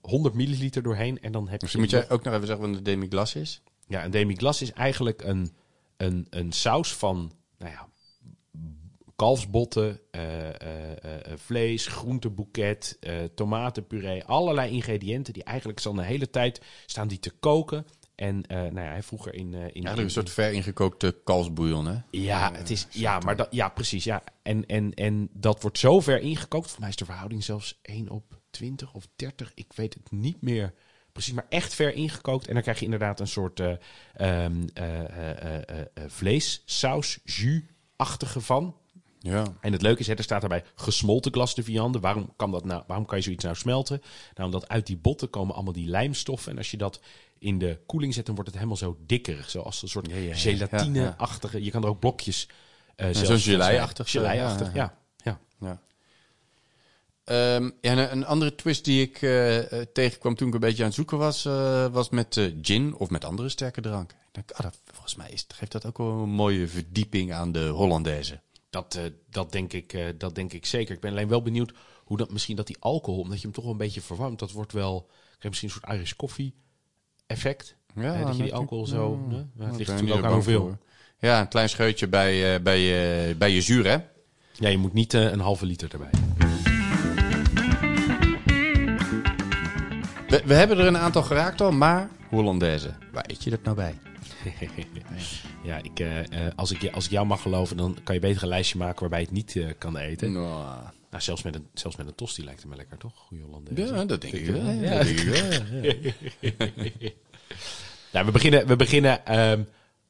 [0.00, 1.20] 100 milliliter doorheen.
[1.20, 3.62] En dan heb Dus je moet jij ook nog even zeggen wat een demi-glas is?
[3.86, 5.52] ja, een demi-glas is eigenlijk een,
[5.96, 7.88] een, een saus van nou ja,
[9.18, 12.98] kalfsbotten, eh, eh, eh, vlees, groenteboeket,
[13.34, 14.24] tomatenpuree.
[14.24, 17.86] Allerlei ingrediënten die eigenlijk al een hele tijd staan die te koken.
[18.14, 19.54] En nou ja, hij vroeger in...
[19.54, 21.96] eh, in Eigenlijk een soort ver ingekookte kalfsbouillon, hè?
[22.10, 24.04] ja, het is, ja, maar dat, ja, precies.
[24.04, 24.22] Ja.
[24.42, 26.70] En, en, en dat wordt zo ver ingekookt.
[26.70, 29.52] Voor mij is de verhouding zelfs 1 op 20 of 30.
[29.54, 30.74] Ik weet het niet meer
[31.12, 32.46] precies, maar echt ver ingekookt.
[32.46, 33.74] En dan krijg je inderdaad een soort eh,
[34.44, 34.52] eh,
[36.06, 38.76] vleessaus, jus-achtige van.
[39.20, 39.44] Ja.
[39.60, 42.00] En het leuke is, hè, er staat daarbij gesmolten glas de viande.
[42.00, 44.02] Waarom kan, dat nou, waarom kan je zoiets nou smelten?
[44.34, 46.52] Nou, omdat uit die botten komen allemaal die lijmstoffen.
[46.52, 47.00] En als je dat
[47.38, 49.50] in de koeling zet, dan wordt het helemaal zo dikkerig.
[49.50, 50.34] Zoals een soort Ja, ja, ja.
[50.34, 51.64] gelatine-achtige.
[51.64, 52.48] Je kan er ook blokjes...
[52.96, 54.12] eh zo'n gelei-achtig
[54.74, 55.40] ja, ja.
[55.60, 55.80] ja.
[57.80, 60.94] En een andere twist die ik eh, eh, tegenkwam toen ik een beetje aan het
[60.96, 61.42] zoeken was,
[61.92, 64.10] was met gin of met andere sterke drank.
[64.10, 67.52] Ik denk, ah, dat, volgens mij is, geeft dat ook wel een mooie verdieping aan
[67.52, 68.40] de Hollandaise.
[68.70, 70.94] Dat, eh, dat, denk ik, eh, dat denk ik zeker.
[70.94, 71.72] Ik ben alleen wel benieuwd
[72.04, 74.52] hoe dat misschien dat die alcohol, omdat je hem toch wel een beetje verwarmt, dat
[74.52, 76.54] wordt wel, krijg je misschien een soort Irish coffee
[77.26, 77.76] effect.
[77.94, 79.20] Ja, Eh, dat je die alcohol zo.
[79.28, 79.40] Ja, hè?
[79.40, 80.60] Ja, ik het ligt natuurlijk ook aan hoeveel.
[80.60, 80.78] voor.
[81.18, 83.96] Ja, een klein scheutje bij, eh, bij, je bij je zuur, hè?
[84.52, 86.10] Ja, je moet niet een halve liter erbij.
[90.28, 93.76] We, we hebben er een aantal geraakt al, maar Hollandaise, waar eet je dat nou
[93.76, 93.98] bij?
[95.62, 98.20] ja, ik, eh, eh, als, ik, je- als ik jou mag geloven, dan kan je
[98.20, 100.32] beter een lijstje maken waarbij je het niet eh, kan eten.
[100.32, 100.76] Nou,
[101.10, 103.12] Nou, zelfs met, een, zelfs met een tosti lijkt het me lekker, toch?
[103.16, 103.94] Goeie Hollandaise.
[103.94, 104.70] ja, dat denk ik wel.
[104.70, 104.96] Ja.
[104.96, 105.28] Dat denk ik
[106.98, 107.10] wel.
[108.12, 109.62] Nou, we beginnen, we beginnen ehm,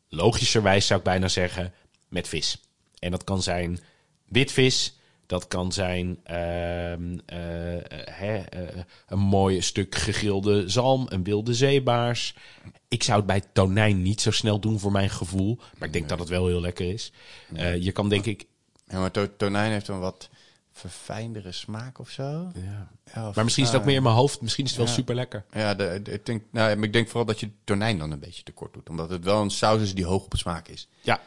[0.09, 1.73] logischerwijs zou ik bijna zeggen
[2.09, 2.63] met vis.
[2.99, 3.79] En dat kan zijn
[4.25, 4.98] witvis.
[5.29, 11.55] Dat kan zijn ehm, eh, eh, hè, eh, een mooi stuk gegrilde zalm, een wilde
[11.55, 12.35] zeebaars.
[12.89, 15.59] Ik zou het bij tonijn niet zo snel doen voor mijn gevoel.
[15.79, 17.13] Maar ik denk dat het wel heel lekker is.
[17.81, 18.47] Je kan denk ik...
[18.87, 20.29] Ja, maar to- tonijn heeft een wat
[20.73, 22.51] verfijndere smaak of zo.
[22.55, 22.89] Ja.
[23.15, 24.41] Ja, of- Maar misschien is het ook ah, meer in mijn hoofd.
[24.41, 24.95] Misschien is het wel Ja.
[24.95, 25.45] super lekker.
[25.53, 28.19] Ja, de, de- ik, denk, nou, maar ik denk vooral dat je tonijn dan een
[28.21, 28.89] beetje tekort doet.
[28.89, 30.89] Omdat het wel een saus is die hoog op smaak is.
[31.01, 31.21] Ja,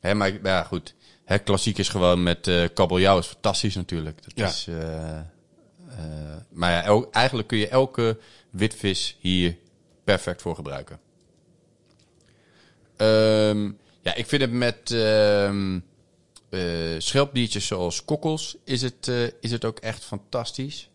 [0.00, 0.94] Hè, maar ja, goed.
[1.24, 4.22] Hè, klassiek is gewoon met eh kabeljauw is fantastisch natuurlijk.
[4.22, 4.46] Dat Ja.
[4.46, 5.24] is, eh, eh,
[6.50, 8.18] maar ja, el- eigenlijk kun je elke
[8.50, 9.56] witvis hier
[10.04, 11.00] perfect voor gebruiken.
[12.96, 13.70] Ehm,
[14.02, 14.90] ja, ik vind het met
[16.50, 19.08] eh, schelpdiertjes zoals kokkels is het,
[19.40, 20.90] is het ook echt fantastisch.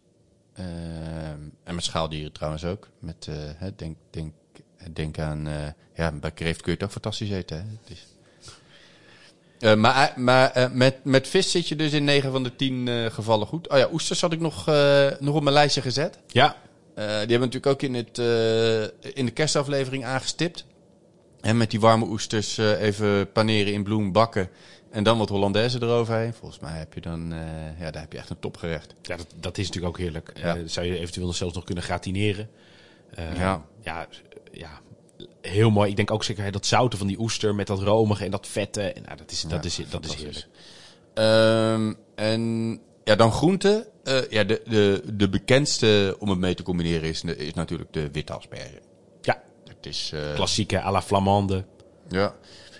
[0.53, 2.87] Ehm, en met schaaldieren trouwens ook.
[2.99, 3.27] Met,
[3.75, 4.33] denk, denk,
[4.93, 5.47] denk aan,
[5.95, 7.57] ja, bij kreeft kun je het ook fantastisch eten.
[7.57, 7.63] Hè?
[7.81, 8.05] Het is...
[9.59, 12.87] Eh, maar maar eh, met, met vis zit je dus in 9 van de 10
[12.87, 13.69] eh, gevallen goed.
[13.69, 16.19] Oh ja, oesters had ik nog, eh, nog op mijn lijstje gezet.
[16.27, 16.55] ja.
[16.95, 20.65] Eh, die hebben we natuurlijk ook in, het, eh, in de kerstaflevering aangestipt.
[21.41, 24.49] En met die warme oesters eh, even paneren in bloem, bakken.
[24.91, 26.33] En dan wat Hollandaise eroverheen.
[26.33, 27.39] Volgens mij heb je dan, eh,
[27.79, 28.93] ja, daar heb je echt een topgerecht.
[29.01, 30.31] Ja, dat, dat is natuurlijk ook heerlijk.
[30.35, 30.55] Ja.
[30.55, 32.49] Eh, zou je eventueel zelfs nog kunnen gratineren.
[33.15, 33.65] Eh, Ja.
[33.81, 34.07] ja.
[34.51, 34.79] Ja,
[35.41, 35.89] heel mooi.
[35.89, 38.47] Ik denk ook zeker hè, dat zouten van die oester met dat romige en dat
[38.47, 38.81] vette.
[38.81, 40.47] En, nou, dat is, dat is, dat is heerlijk.
[41.13, 42.71] Ehm, en
[43.03, 43.85] ja, dan groenten.
[44.03, 48.11] Eh, ja, de, de, de bekendste om het mee te combineren is, is natuurlijk de
[48.11, 48.81] witte asperge.
[49.21, 51.65] Ja, Het is, eh, klassieke à la flamande.
[52.09, 52.35] ja.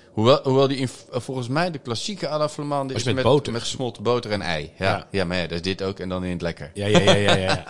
[0.10, 3.24] Hoewel, hoewel die in, volgens mij de klassieke à la Flamande Is is met met,
[3.24, 3.52] boter.
[3.54, 4.72] met gesmolten boter en ei.
[4.78, 5.08] Ja, Ja.
[5.12, 5.26] ja.
[5.26, 6.72] maar ja, dat is dit ook en dan in het lekker.
[6.74, 7.64] Ja, ja, ja, ja, ja.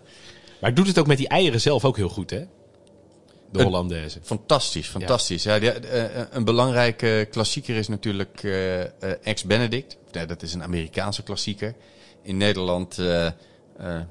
[0.60, 2.44] maar ik doe het ook met die eieren zelf ook heel goed, hè?
[3.52, 4.18] De Hollandaise.
[4.22, 5.42] Fantastisch, fantastisch.
[5.42, 5.58] Ja.
[5.58, 9.96] die- eh, eh, een belangrijke klassieker is natuurlijk eh, Ex-Benedict.
[10.10, 11.74] Ja, dat is een Amerikaanse klassieker.
[12.22, 12.98] In Nederland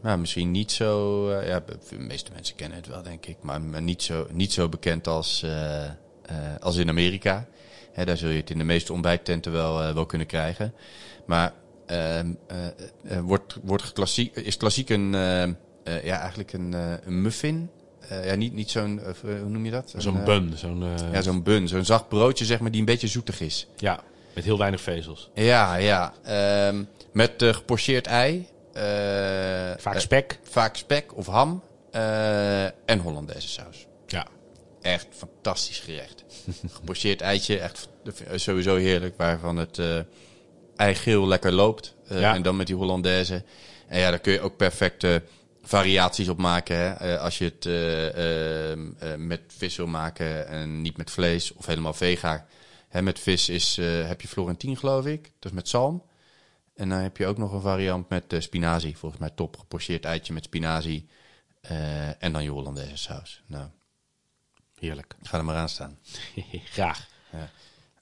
[0.02, 1.30] nou, misschien niet zo...
[1.42, 3.38] ja, de meeste mensen kennen het wel, denk ik.
[3.42, 5.46] Maar, maar niet, zo, niet zo bekend als,
[6.60, 7.48] als in Amerika.
[7.92, 10.74] Hè, daar zul je het in de meeste ontbijttenten wel, wel kunnen krijgen.
[11.26, 11.54] Maar
[11.86, 12.66] ehm, eh,
[13.04, 15.12] eh, wordt, wordt klassiek, is klassiek een...
[16.04, 16.74] ja, eigenlijk een,
[17.06, 17.70] een muffin...
[18.10, 19.94] Eh, ja, niet, niet zo'n, eh, hoe noem je dat?
[19.98, 20.84] Zo'n eh, bun, zo'n...
[21.12, 23.68] Ja, zo'n bun, zo'n zacht broodje zeg maar die een beetje zoetig is.
[23.78, 24.04] ja,
[24.34, 25.30] met heel weinig vezels.
[25.34, 26.14] Ja, ja.
[26.24, 28.48] Ehm, met gepocheerd ei.
[29.78, 30.40] Vaak spek.
[30.44, 31.64] vaak spek of ham.
[32.86, 33.88] en Hollandaise saus.
[34.08, 34.28] Ja.
[34.82, 36.24] Echt fantastisch gerecht.
[36.78, 37.88] gepocheerd eitje, echt
[38.36, 39.18] sowieso heerlijk.
[39.18, 40.00] Waarvan het eh
[40.76, 41.96] eigeel lekker loopt.
[42.10, 42.36] Ja.
[42.36, 43.44] En dan met die Hollandaise.
[43.88, 45.22] En ja, daar kun je ook perfecte
[45.66, 46.76] variaties op maken.
[46.76, 46.94] Hè?
[46.94, 51.54] Eh, als je het eh, ehm, eh, met vis wil maken en niet met vlees
[51.54, 52.46] of helemaal vega.
[52.90, 55.24] Hè, met vis is, heb je Florentien, geloof ik.
[55.24, 56.04] Dat is met zalm.
[56.76, 58.98] En dan heb je ook nog een variant met spinazie.
[58.98, 61.10] Volgens mij top gepocheerd eitje met spinazie.
[62.20, 63.44] en dan je Hollandaise saus.
[63.48, 63.68] Nou,
[64.80, 65.16] Heerlijk.
[65.22, 66.00] ga er maar aan staan.
[66.76, 67.08] Graag.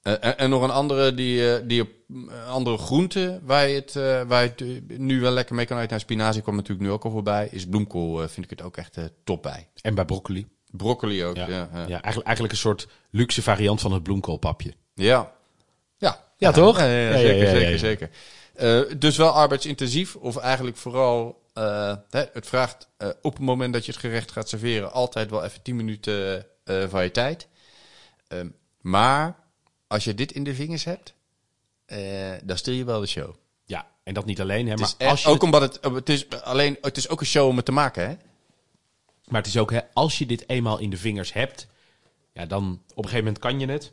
[0.04, 1.90] En, en nog een andere, die, eh, die op
[2.30, 5.66] eh, andere groente waar je het, eh, waar je het eh, nu wel lekker mee
[5.66, 5.90] kan eten.
[5.90, 7.48] Nou, spinazie kwam natuurlijk nu ook al voorbij.
[7.52, 9.70] Is bloemkool, eh, vind ik het ook echt eh, top bij.
[9.82, 10.48] En bij broccoli.
[10.72, 11.56] Broccoli ook, Ja, ja.
[11.56, 11.68] ja.
[11.74, 11.88] Ja, ja.
[11.88, 14.74] eigenlijk, eigenlijk een soort luxe variant van het bloemkoolpapje.
[14.94, 15.32] ja.
[15.98, 16.22] ja.
[16.38, 16.80] Ja, toch?
[16.80, 18.10] Zeker, zeker, zeker.
[18.54, 21.42] Eh, dus wel arbeidsintensief, of eigenlijk vooral...
[21.54, 24.92] eh, het vraagt eh, op het moment dat je het gerecht gaat serveren...
[24.92, 27.48] altijd wel even 10 minuten eh, van je tijd.
[28.28, 28.48] Ehm,
[28.82, 29.36] maar
[29.94, 31.14] als je dit in de vingers hebt...
[31.86, 33.36] eh, dan stil je wel de show.
[33.66, 36.10] Ja, en dat niet alleen, hè, Het maar, als je ook het- omdat het, het
[36.10, 38.16] is alleen, het is ook een show om het te maken, hè?
[39.28, 41.68] maar het is ook, hè, als je dit eenmaal in de vingers hebt,
[42.34, 43.92] ja, dan op een gegeven moment kan je het.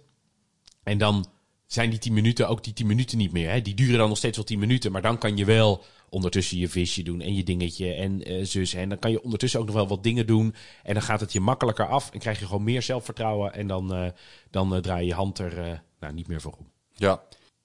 [0.82, 1.26] En dan
[1.66, 3.50] zijn die 10 minuten ook die 10 minuten niet meer.
[3.50, 3.62] Hè?
[3.62, 6.68] Die duren dan nog steeds wel 10 minuten, maar dan kan je wel ondertussen je
[6.68, 8.74] visje doen en je dingetje en eh zus.
[8.74, 10.54] En dan kan je ondertussen ook nog wel wat dingen doen.
[10.82, 13.52] En dan gaat het je makkelijker af en krijg je gewoon meer zelfvertrouwen.
[13.54, 14.10] En dan, eh,
[14.50, 16.70] dan draai je hand er nou, niet meer voor om.
[16.92, 17.22] Ja.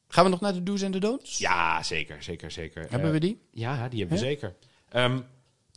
[0.08, 1.38] Gaan we nog naar de do's en de don'ts?
[1.38, 2.82] Ja, zeker, zeker, zeker.
[2.82, 3.42] Hebben Eh, we die?
[3.52, 4.56] Ja, die hebben we zeker.
[4.90, 5.20] Ehm,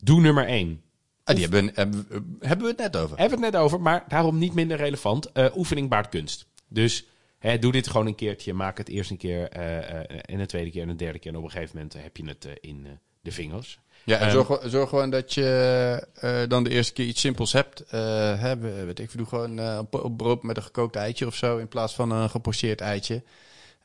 [0.03, 0.83] doe nummer 1.
[1.25, 3.19] Ah, die hebben, we- hebben, we- hebben we het net over.
[3.19, 5.33] Hebben we het net over, maar daarom niet minder relevant.
[5.33, 6.47] Eh, oefening baart kunst.
[6.69, 7.05] Dus
[7.39, 8.53] hè, doe dit gewoon een keertje.
[8.55, 11.31] Maak het eerst een keer eh, eh, en de tweede keer en de derde keer.
[11.33, 13.79] En op een gegeven moment eh, heb je het eh, in eh, de vingers.
[14.09, 17.21] Ja, en Ehm, zorg, gewoon- zorg gewoon dat je eh, dan de eerste keer iets
[17.21, 17.81] simpels hebt.
[17.81, 21.27] Eh hè, we- weet ik, doe gewoon eh, een een brood met een gekookt eitje
[21.27, 23.23] of zo in plaats van een gepocheerd eitje.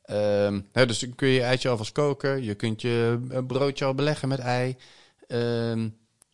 [0.05, 2.43] Ehm, hè, dus dan kun je je eitje alvast koken.
[2.43, 4.76] Je kunt je broodje al beleggen met ei.
[5.28, 5.88] Ehm,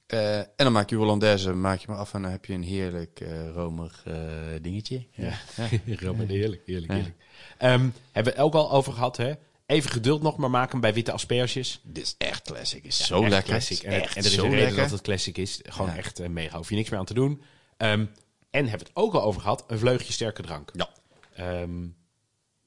[0.08, 2.64] eh, en dan maak je Hollandaise, maak je maar af en dan heb je een
[2.64, 4.14] heerlijk eh, romig eh,
[4.62, 5.04] dingetje.
[5.12, 5.32] Ja.
[6.06, 6.98] Robin, heerlijk, heerlijk, Ja.
[6.98, 7.16] heerlijk.
[8.12, 9.34] Hebben we het ook al over gehad, hè?
[9.70, 11.82] Even geduld nog, maar maak hem bij witte asperges.
[11.84, 12.84] Dit is echt classic.
[12.84, 13.44] Is Ja, zo lekker.
[13.50, 13.82] Classic.
[13.84, 15.60] En, Echt en er is een reden dat het classic is.
[15.64, 15.98] Gewoon Ja.
[15.98, 16.58] echt eh, mega.
[16.58, 17.42] Hoef je niks meer aan te doen.
[17.78, 18.06] Ehm,
[18.50, 19.64] en hebben we het ook al over gehad.
[19.68, 20.72] Een vleugje sterke drank.
[20.74, 20.90] Ja.
[21.34, 21.88] Ehm,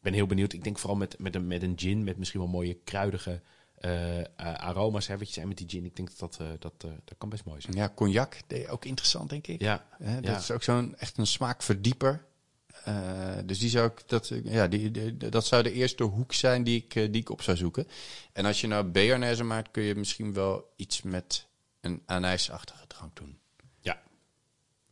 [0.00, 0.52] ben heel benieuwd.
[0.52, 2.04] Ik denk vooral met, met, een, met een gin.
[2.04, 3.40] Met misschien wel mooie kruidige
[3.78, 5.06] eh, eh, aroma's.
[5.06, 5.84] Hè, wat je zei met die gin.
[5.84, 7.76] Ik denk dat dat, dat, dat kan best mooi zijn.
[7.76, 8.36] Ja, cognac,
[8.68, 9.60] ook interessant, denk ik.
[9.60, 10.36] Ja, dat ja.
[10.36, 12.24] is ook zo'n echt een smaakverdieper.
[12.84, 16.64] Eh, dus die zou ik, dat, ja, die, die- dat zou de eerste hoek zijn
[16.64, 17.88] die ik, eh, die ik op zou zoeken.
[18.32, 21.46] En als je nou Bearnaise maakt, kun je misschien wel iets met
[21.80, 23.38] een anijsachtige drank doen.
[23.80, 24.00] ja.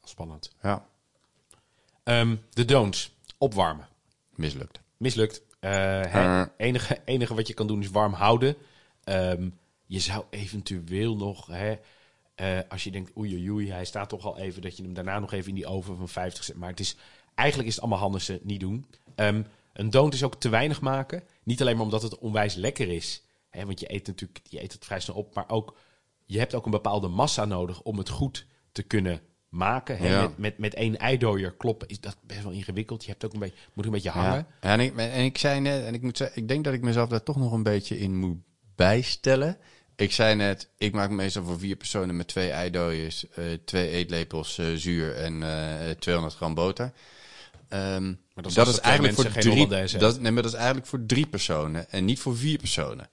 [0.05, 0.53] Spannend.
[0.63, 0.87] Ja,
[2.03, 3.15] Ehm, de don'ts.
[3.39, 3.89] Opwarmen.
[4.35, 4.81] mislukt.
[4.97, 5.43] Mislukt.
[5.61, 6.43] Hè, Eh.
[6.57, 8.57] enige, enige wat je kan doen is warm houden.
[9.05, 9.49] Ehm,
[9.87, 11.77] je zou eventueel nog, hè,
[12.69, 15.19] als je denkt, oei, oei, oei, hij staat toch al even, dat je hem daarna
[15.19, 16.57] nog even in die oven van 50 zet.
[16.57, 16.97] Maar het is,
[17.41, 18.87] eigenlijk is het allemaal handig ze niet doen.
[19.15, 21.23] Ehm, een don't is ook te weinig maken.
[21.43, 23.25] Niet alleen maar omdat het onwijs lekker is.
[23.51, 25.35] Hè, want je eet natuurlijk, je eet het vrij snel op.
[25.35, 25.77] Maar ook,
[26.27, 29.99] je hebt ook een bepaalde massa nodig om het goed te kunnen maken.
[29.99, 30.09] Hè.
[30.09, 30.21] Ja.
[30.23, 33.05] Met, met, met één eidooier kloppen is dat best wel ingewikkeld.
[33.05, 34.47] Je hebt ook een beetje, moet een beetje hangen.
[34.61, 34.73] Ja.
[34.73, 37.09] En, ik, en ik zei net, en ik moet zeggen, ik denk dat ik mezelf
[37.09, 38.39] daar toch nog een beetje in moet
[38.75, 39.59] bijstellen.
[39.97, 44.59] Ik zei net, ik maak meestal voor vier personen met twee eidooiers, eh, twee eetlepels
[44.59, 46.93] eh, zuur en eh 200 gram boter.
[47.71, 49.67] Ehm, dat dat, is eigenlijk voor drie,
[49.99, 53.09] dat, nee, maar dat is eigenlijk voor drie personen en niet voor vier personen.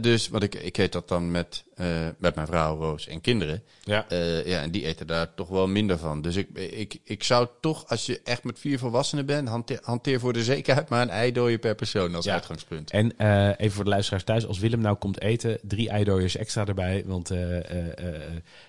[0.00, 1.86] Dus wat ik, ik eet dat dan met, eh,
[2.18, 3.62] met mijn vrouw, Roos en kinderen.
[3.84, 4.08] Ja.
[4.08, 6.22] Eh, ja, en die eten daar toch wel minder van.
[6.22, 10.20] Dus ik, ik, ik zou toch, als je echt met vier volwassenen bent, hanteer, hanteer
[10.20, 12.32] voor de zekerheid maar een eidooie per persoon als Ja.
[12.32, 12.90] uitgangspunt.
[12.90, 16.66] En eh, even voor de luisteraars thuis, als Willem nou komt eten, drie eidooiers extra
[16.66, 17.28] erbij, want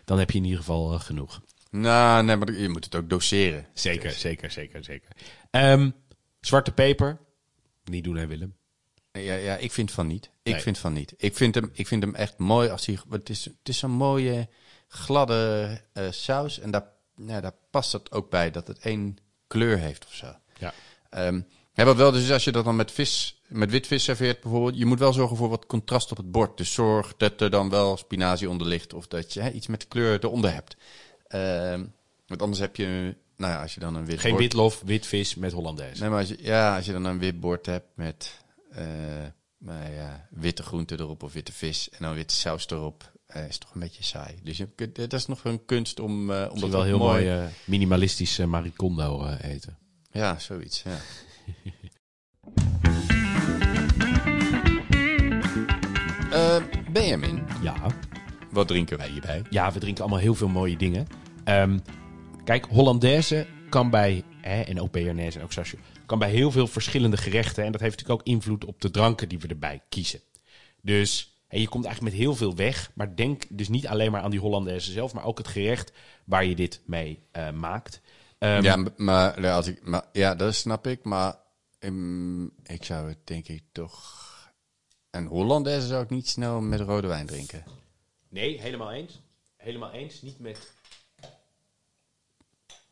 [0.06, 1.42] dan heb je in ieder geval genoeg.
[1.70, 3.68] Nou, nee, maar je moet het ook doseren.
[3.74, 5.10] Zeker, zeker, zeker, zeker.
[5.52, 5.90] Ehm,
[6.42, 7.18] zwarte peper,
[7.84, 8.56] niet doen hè Willem.
[9.12, 10.30] Ja, ja, ik vind van niet.
[10.44, 10.62] Ik Nee.
[10.62, 11.14] vind van niet.
[11.18, 13.00] Ik vind hem, ik vind hem echt mooi als hij.
[13.10, 14.48] Het is, het is zo'n mooie,
[14.88, 16.60] gladde eh, saus.
[16.60, 19.18] En daar, ja, daar past het ook bij dat het één
[19.48, 20.36] kleur heeft of zo.
[20.60, 20.74] Ja.
[21.10, 21.42] Ehm
[21.74, 24.78] ja, wat wel, dus als je dat dan met vis, met wit vis serveert bijvoorbeeld,
[24.78, 26.58] je moet wel zorgen voor wat contrast op het bord.
[26.58, 29.88] Dus zorg dat er dan wel spinazie onder ligt of dat je hè, iets met
[29.88, 30.76] kleur eronder hebt.
[31.30, 31.84] Ehm,
[32.28, 35.06] want anders heb je, nou ja, als je dan een wit Geen bord- witlof, wit
[35.06, 36.02] vis met Hollandaise.
[36.02, 38.38] Nee, maar als je, ja, als je dan een wit bord hebt met
[39.62, 43.58] nou ja, witte groenten erop of witte vis en dan witte saus erop, eh, is
[43.58, 44.36] toch een beetje saai.
[44.44, 47.44] Dus je, dat is nog een kunst om, eh om dat wel heel mooi eh,
[47.66, 49.78] minimalistisch maricondo eten.
[50.12, 50.84] Ja, zoiets.
[50.84, 50.98] Ja.
[56.92, 57.76] Benjamin, Ja.
[58.52, 59.42] Wat drinken wij hierbij?
[59.50, 61.08] ja, we drinken allemaal heel veel mooie dingen.
[61.44, 61.80] Ehm,
[62.44, 66.68] kijk, Hollandaise kan bij, hè, en ook Béarnaise en ook Sache, kan bij heel veel
[66.68, 67.64] verschillende gerechten.
[67.64, 70.22] En dat heeft natuurlijk ook invloed op de dranken die we erbij kiezen.
[70.82, 72.92] Dus hè, je komt eigenlijk met heel veel weg.
[72.94, 75.92] Maar denk dus niet alleen maar aan die Hollandaise zelf, maar ook het gerecht
[76.26, 78.02] waar je dit mee eh, maakt.
[78.38, 81.04] Ehm, ja, maar, ja, als ik, maar ja, dat snap ik.
[81.04, 81.36] Maar
[81.80, 84.18] ehm, ik zou het denk ik toch...
[85.10, 87.64] Een Hollandaise zou ik niet snel met rode wijn drinken.
[88.30, 89.22] Nee, helemaal eens.
[89.56, 90.22] Helemaal eens.
[90.22, 90.74] Niet met.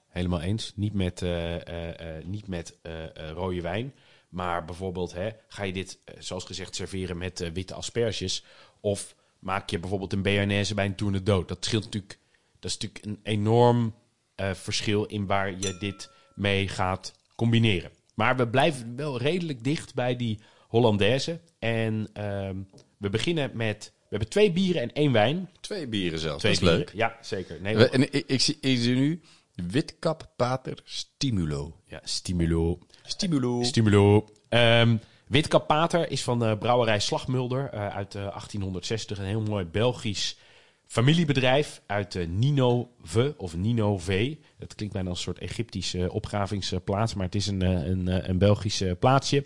[0.08, 0.74] Helemaal eens.
[0.76, 2.78] Niet met, eh, eh, eh, niet met
[3.14, 3.94] rode wijn.
[4.30, 8.44] Maar bijvoorbeeld, hè, ga je dit, zoals gezegd, serveren met witte asperges?
[8.80, 11.48] Of maak je bijvoorbeeld een Béarnaise bij een tournedood?
[11.48, 12.20] Dat scheelt natuurlijk.
[12.60, 13.96] Dat is natuurlijk een enorm
[14.36, 17.92] verschil in waar je dit mee gaat combineren.
[18.14, 21.40] Maar we blijven wel redelijk dicht bij die Hollandaise.
[21.60, 22.58] En ehm,
[22.98, 23.94] we beginnen met.
[24.10, 25.50] We hebben twee bieren en één wijn.
[25.62, 26.86] Twee bieren zelfs, Twee dat is bieren.
[26.88, 26.96] leuk.
[26.98, 27.62] Ja, zeker.
[27.62, 29.22] Nee, We- En ik, ik, zie, ik zie nu
[29.56, 31.82] Witkap Pater Stimulo.
[31.86, 32.80] ja, Stimulo.
[33.04, 33.64] Stimulo.
[33.64, 34.28] Stimulo.
[34.50, 34.98] Ehm
[35.28, 39.18] Witkap Pater is van de brouwerij Slagmulder eh, uit eh, 1860.
[39.18, 40.38] Een heel mooi Belgisch
[40.86, 44.38] familiebedrijf uit uh, Ninove of Ninove.
[44.58, 48.28] Het klinkt bijna als een soort Egyptische opgravingsplaats, maar het is een, eh, een, eh,
[48.28, 49.46] een Belgisch eh, plaatsje.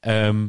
[0.00, 0.48] Ehm,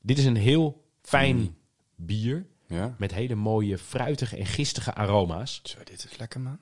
[0.00, 1.56] dit is een heel fijn
[1.96, 2.94] bier Ja.
[2.98, 5.60] met hele mooie fruitige en gistige aroma's.
[5.62, 6.58] Zo, dit is lekker, man.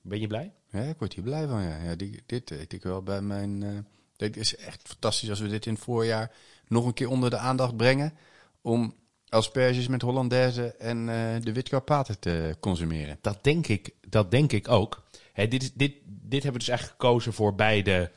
[0.00, 0.52] Ben je blij?
[0.70, 1.82] Ja, ik word hier blij van, ja.
[1.82, 3.62] ja die, dit eet ik wel bij mijn...
[3.62, 3.78] eh
[4.16, 6.32] dit is echt fantastisch als we dit in het voorjaar
[6.66, 8.14] nog een keer onder de aandacht brengen.
[8.60, 8.94] Om
[9.28, 13.18] asperges met Hollandaise en eh, de Witkap Pater te consumeren.
[13.20, 15.02] Dat denk ik, dat denk ik ook.
[15.32, 18.10] Hè, dit, dit, dit hebben we dus eigenlijk gekozen voor beide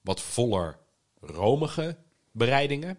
[0.00, 0.78] wat voller
[1.20, 1.96] romige
[2.32, 2.98] bereidingen.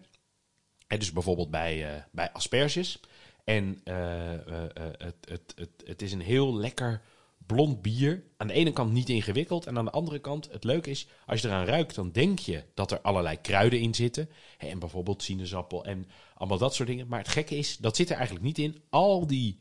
[0.86, 3.00] Hè, dus bijvoorbeeld bij, eh, bij asperges.
[3.44, 7.02] En eh, eh, eh, het, het, het, het is een heel lekker
[7.46, 8.24] blond bier.
[8.36, 9.66] Aan de ene kant niet ingewikkeld.
[9.66, 12.64] En aan de andere kant, het leuke is, als je eraan ruikt, dan denk je
[12.74, 14.30] dat er allerlei kruiden in zitten.
[14.58, 17.08] En bijvoorbeeld sinaasappel en allemaal dat soort dingen.
[17.08, 18.82] Maar het gekke is, dat zit er eigenlijk niet in.
[18.88, 19.60] Al die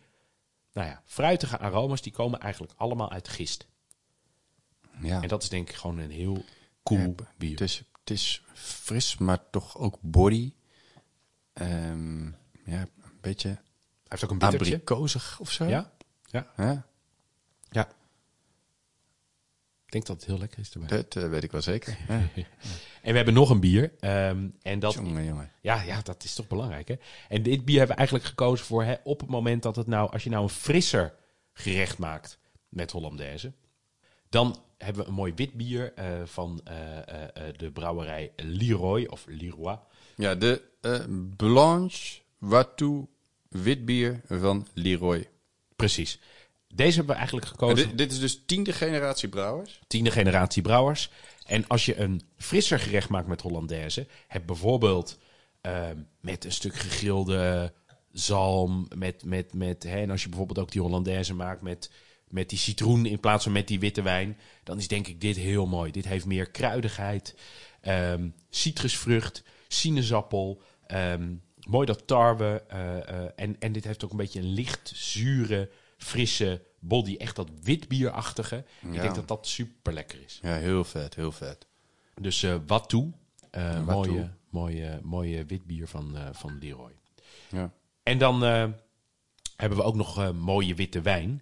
[0.73, 3.67] nou ja, fruitige aroma's, die komen eigenlijk allemaal uit gist.
[5.01, 5.21] Ja.
[5.21, 6.43] En dat is denk ik gewoon een heel
[6.84, 7.51] cool Ja, bier.
[7.51, 10.53] Het is, het is fris, maar toch ook body.
[11.53, 12.25] Ehm,
[12.65, 13.61] ja, een beetje
[14.20, 14.74] heeft ook een bittertje.
[14.74, 15.66] abrikoosig of zo.
[15.66, 15.91] Ja?
[16.26, 16.51] Ja.
[16.57, 16.86] Ja,
[17.70, 17.88] Ja.
[19.86, 20.88] Ik denk dat het heel lekker is erbij.
[20.88, 21.97] dat eh, weet ik wel zeker.
[22.07, 22.22] Ja.
[23.01, 23.91] En we hebben nog een bier.
[23.99, 25.51] ehm, en dat, Jongen, jongen.
[25.61, 26.88] ja, ja, dat is toch belangrijk.
[26.88, 26.95] Hè?
[27.30, 30.11] En dit bier hebben we eigenlijk gekozen voor hè, op het moment dat het nou,
[30.11, 31.14] als je nou een frisser
[31.53, 32.38] gerecht maakt
[32.70, 33.53] met Hollandaise.
[34.30, 36.76] Dan hebben we een mooi wit bier eh, van eh,
[37.57, 39.80] de brouwerij Leroy of Leroy.
[40.16, 40.61] Ja, de
[41.36, 43.07] Blanche Watou
[43.53, 45.27] witbier van Leroy.
[45.75, 46.19] Precies.
[46.67, 47.87] Deze hebben we eigenlijk En gekozen.
[47.87, 49.79] dit, dit is dus tiende generatie brouwers.
[49.87, 51.09] tiende generatie brouwers.
[51.45, 55.17] En als je een frisser gerecht maakt met Hollandaise, heb bijvoorbeeld
[55.61, 57.73] ehm, met een stuk gegrilde
[58.11, 61.91] zalm, met, met, met, hè, en als je bijvoorbeeld ook die Hollandaise maakt met,
[62.27, 65.35] met die citroen in plaats van met die witte wijn, dan is denk ik dit
[65.35, 65.91] heel mooi.
[65.91, 67.35] Dit heeft meer kruidigheid,
[67.81, 71.33] ehm, citrusvrucht, sinaasappel, ehm,
[71.68, 75.70] mooi dat tarwe, eh, eh, en, en dit heeft ook een beetje een licht zure,
[75.97, 78.55] frisse body, echt dat witbierachtige.
[78.82, 79.01] Ik Ja.
[79.01, 80.39] denk dat dat super lekker is.
[80.41, 81.66] Ja, heel vet, heel vet.
[82.22, 83.11] Dus eh wat toe.
[83.86, 86.91] Mooie, mooie, mooie wit bier van, van Leroy.
[87.49, 87.72] Ja.
[88.03, 88.41] En dan
[89.55, 91.41] hebben we ook nog mooie witte wijn.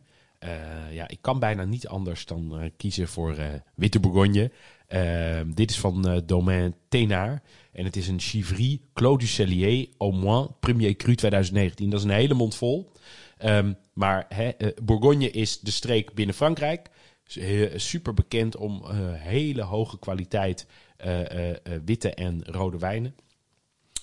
[0.92, 3.36] Ja, ik kan bijna niet anders dan kiezen voor
[3.76, 4.52] witte Bourgogne.
[4.92, 7.44] Eh, dit is van eh, Domaine Thénard.
[7.72, 11.90] En het is een Chivry Clos du Cellier au moins Premier Cru 2019.
[11.90, 12.92] Dat is een hele mond vol.
[13.38, 16.90] Ehm, maar hè, eh, Bourgogne is de streek binnen Frankrijk.
[17.34, 18.84] Eh, super bekend om
[19.14, 20.68] hele hoge kwaliteit
[21.86, 23.16] witte en rode wijnen.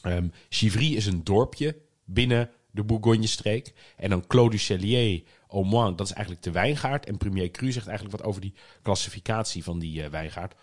[0.03, 3.72] Ehm Chivry is een dorpje binnen de Bourgogne-streek.
[3.97, 7.07] En dan Clos du Cellier, au moins, dat is eigenlijk de wijngaard.
[7.07, 10.55] En Premier Cru zegt eigenlijk wat over die klassificatie van die eh, wijngaard.
[10.55, 10.57] 100%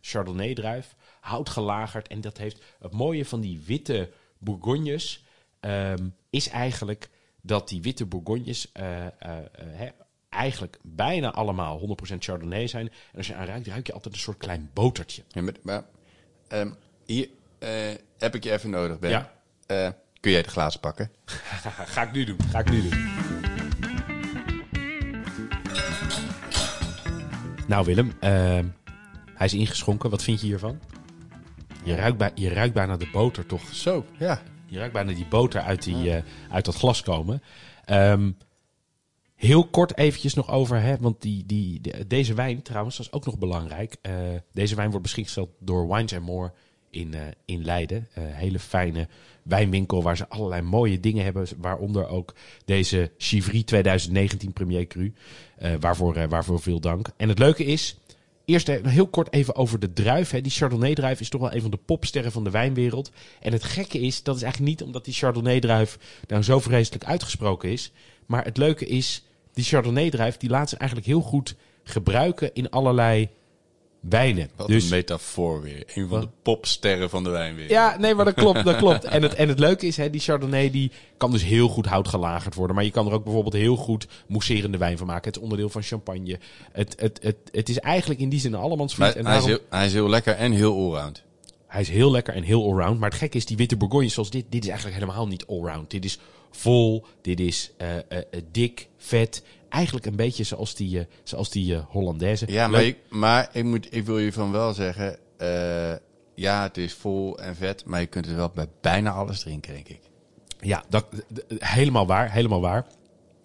[0.00, 2.08] Chardonnay-druif, hout gelagerd.
[2.08, 5.24] En dat heeft het mooie van die witte Bourgognes...
[5.60, 9.90] ehm, is eigenlijk dat die witte Bourgognes eh, eh,
[10.28, 12.86] eigenlijk bijna allemaal 100% Chardonnay zijn.
[12.86, 15.22] En als je aan ruikt, ruik je altijd een soort klein botertje.
[15.28, 15.84] Ja, maar, maar,
[16.48, 16.70] ehm,
[17.06, 17.28] hier
[18.18, 19.10] heb ik je even nodig, Ben.
[19.10, 19.32] Ja.
[20.20, 21.10] Kun jij de glazen pakken?
[21.94, 22.38] Ga ik nu doen.
[22.50, 23.27] Ga ik nu doen.
[27.68, 28.66] Nou Willem, ehm,
[29.34, 30.10] hij is ingeschonken.
[30.10, 30.78] Wat vind je hiervan?
[31.84, 33.74] Je ruikt, bij, je ruikt bijna de boter toch?
[33.74, 34.42] Zo, ja.
[34.66, 37.42] Je ruikt bijna die boter uit, die, eh, uit dat glas komen.
[37.84, 38.30] Ehm,
[39.34, 43.12] heel kort eventjes nog over, hè, want die, die, de- deze wijn trouwens, dat is
[43.12, 43.96] ook nog belangrijk.
[44.02, 44.12] Eh,
[44.52, 46.52] deze wijn wordt beschikbaar gesteld door Wines and More
[46.90, 48.08] in, eh, in Leiden.
[48.12, 49.08] Eh, hele fijne
[49.42, 51.46] wijnwinkel waar ze allerlei mooie dingen hebben.
[51.56, 52.34] Waaronder ook
[52.64, 55.12] deze Chivry 2019 Premier Cru.
[55.56, 57.08] Eh, waarvoor, waarvoor veel dank.
[57.16, 57.96] En het leuke is,
[58.44, 60.30] Eerst heel kort even over de druif.
[60.30, 60.40] Hè.
[60.40, 63.10] Die Chardonnay-druif is toch wel een van de popsterren van de wijnwereld.
[63.40, 67.70] En het gekke is, dat is eigenlijk niet omdat die Chardonnay-druif nou zo vreselijk uitgesproken
[67.70, 67.92] is.
[68.26, 73.28] Maar het leuke is, die Chardonnay-druif die laat ze eigenlijk heel goed gebruiken in allerlei
[74.00, 74.50] wijnen.
[74.56, 75.82] Wat dus een metafoor weer.
[75.94, 77.70] Een van de popsterren van de wijn weer.
[77.70, 79.04] ja, nee, maar dat klopt, dat klopt.
[79.18, 82.54] En het, en het leuke is, hè, die Chardonnay die kan dus heel goed houtgelagerd
[82.54, 82.76] worden.
[82.76, 85.24] Maar je kan er ook bijvoorbeeld heel goed mousserende wijn van maken.
[85.24, 86.38] Het is onderdeel van champagne.
[86.72, 88.50] Het, het, het, het is eigenlijk in die zin.
[88.50, 91.22] Maar en hij, is heel, hij is heel lekker en heel allround.
[91.66, 92.98] Hij is heel lekker en heel allround.
[92.98, 95.90] Maar het gekke is, die witte Bourgogne zoals dit, dit is eigenlijk helemaal niet allround.
[95.90, 96.18] Dit is
[96.50, 99.42] vol, dit is eh, eh, eh, dik, vet.
[99.68, 102.44] Eigenlijk een beetje zoals die, eh, zoals die eh, Hollandaise.
[102.52, 105.18] Ja, maar, ik, maar ik, moet, ik wil je van wel zeggen...
[105.36, 105.94] eh,
[106.34, 109.72] ja, het is vol en vet, maar je kunt het wel bij bijna alles drinken,
[109.72, 110.00] denk ik.
[110.60, 111.06] Ja, dat,
[111.58, 112.86] helemaal waar, helemaal waar.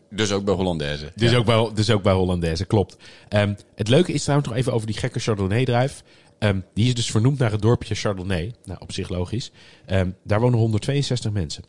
[0.09, 1.11] Dus ook bij Hollandaise.
[1.15, 1.37] Dus, Ja.
[1.37, 2.97] ook bij, dus ook bij Hollandaise, klopt.
[3.29, 6.03] Ehm, het leuke is trouwens nog even over die gekke Chardonnay-druif.
[6.39, 8.53] Ehm, die is dus vernoemd naar het dorpje Chardonnay.
[8.65, 9.51] Nou, op zich logisch.
[9.85, 11.63] Ehm, daar wonen 162 mensen.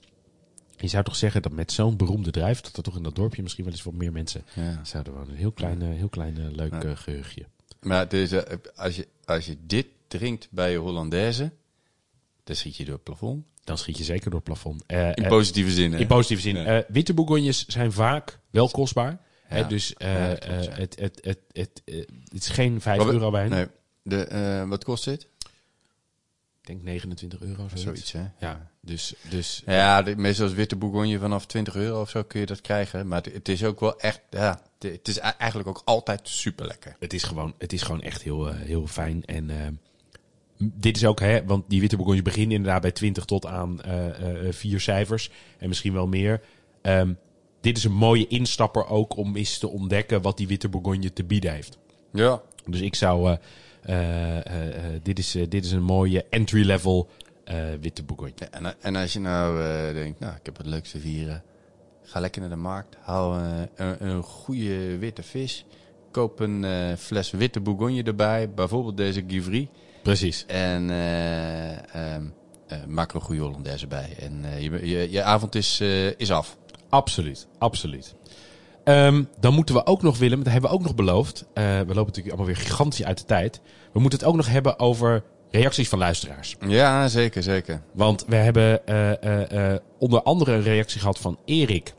[0.77, 2.61] Je zou toch zeggen dat met zo'n beroemde druif...
[2.61, 4.81] dat er toch in dat dorpje misschien wel eens wat meer mensen Ja.
[4.85, 5.29] zouden wonen.
[5.31, 6.83] Een heel klein, eh, heel klein eh, leuk Ja.
[6.83, 7.45] eh, geheugje.
[7.81, 8.43] Maar eh,
[8.75, 11.51] als, je, als je dit drinkt bij je Hollandaise,
[12.45, 13.45] dan schiet je door het plafond.
[13.65, 14.85] Dan schiet je zeker door het plafond.
[15.15, 15.99] In positieve zin, hè?
[15.99, 16.57] in positieve zin.
[16.57, 16.85] Ja.
[16.89, 19.21] Witte Bourgognes zijn vaak wel kostbaar.
[19.45, 20.17] Hè, dus Ja, ja.
[20.75, 21.83] het, het, het, het,
[22.25, 23.51] het is geen 5 Wat we- euro wijn.
[23.51, 23.67] Nee.
[24.03, 25.27] De, wat kost dit?
[26.65, 27.57] Ik denk 29 euro.
[27.57, 27.83] Zoiets.
[27.83, 28.25] Zoiets, hè?
[28.39, 32.41] Ja, dus, dus Ja, de, meestal is witte bourgogne vanaf 20 euro of zo kun
[32.41, 33.09] je dat krijgen.
[33.09, 36.67] Maar het, het is ook wel echt, ja, het, het is eigenlijk ook altijd super
[36.67, 36.97] lekker.
[36.99, 39.25] het, is gewoon, het is gewoon echt heel, eh, heel fijn.
[39.25, 39.67] En eh,
[40.57, 44.53] dit is ook, hè, want die witte bourgogne beginnen inderdaad bij 20 tot aan eh,
[44.53, 45.31] vier cijfers.
[45.59, 46.41] En misschien wel meer.
[46.83, 47.13] Ehm,
[47.61, 51.25] dit is een mooie instapper ook om eens te ontdekken wat die witte bourgogne te
[51.25, 51.79] bieden heeft.
[52.13, 52.43] Ja.
[52.67, 53.37] Dus ik zou,
[55.03, 57.09] dit, is, eh, dit is een mooie entry-level
[57.45, 58.35] eh, witte bourgogne.
[58.37, 61.43] Ja, en, en als je nou eh, denkt, nou, ik heb het leukste vieren.
[62.03, 62.97] Ga lekker naar de markt.
[63.01, 65.65] Haal eh, een, een goede witte vis.
[66.11, 68.51] Koop een eh, fles witte bourgogne erbij.
[68.51, 69.69] Bijvoorbeeld deze Givry.
[70.03, 70.47] Precies.
[70.47, 72.25] En eh, ehm,
[72.67, 74.17] eh, maak er een goede Hollandaise bij.
[74.19, 76.57] En eh, je, je, je avond is, eh, is af.
[76.89, 78.15] Absoluut, absoluut.
[78.85, 81.47] Ehm, dan moeten we ook nog, Willem, dat hebben we ook nog beloofd.
[81.55, 83.61] Eh, we lopen natuurlijk allemaal weer gigantisch uit de tijd.
[83.93, 86.57] We moeten het ook nog hebben over reacties van luisteraars.
[86.67, 87.83] Ja, zeker, zeker.
[87.93, 91.95] Want we hebben eh, eh, onder andere een reactie gehad van Erik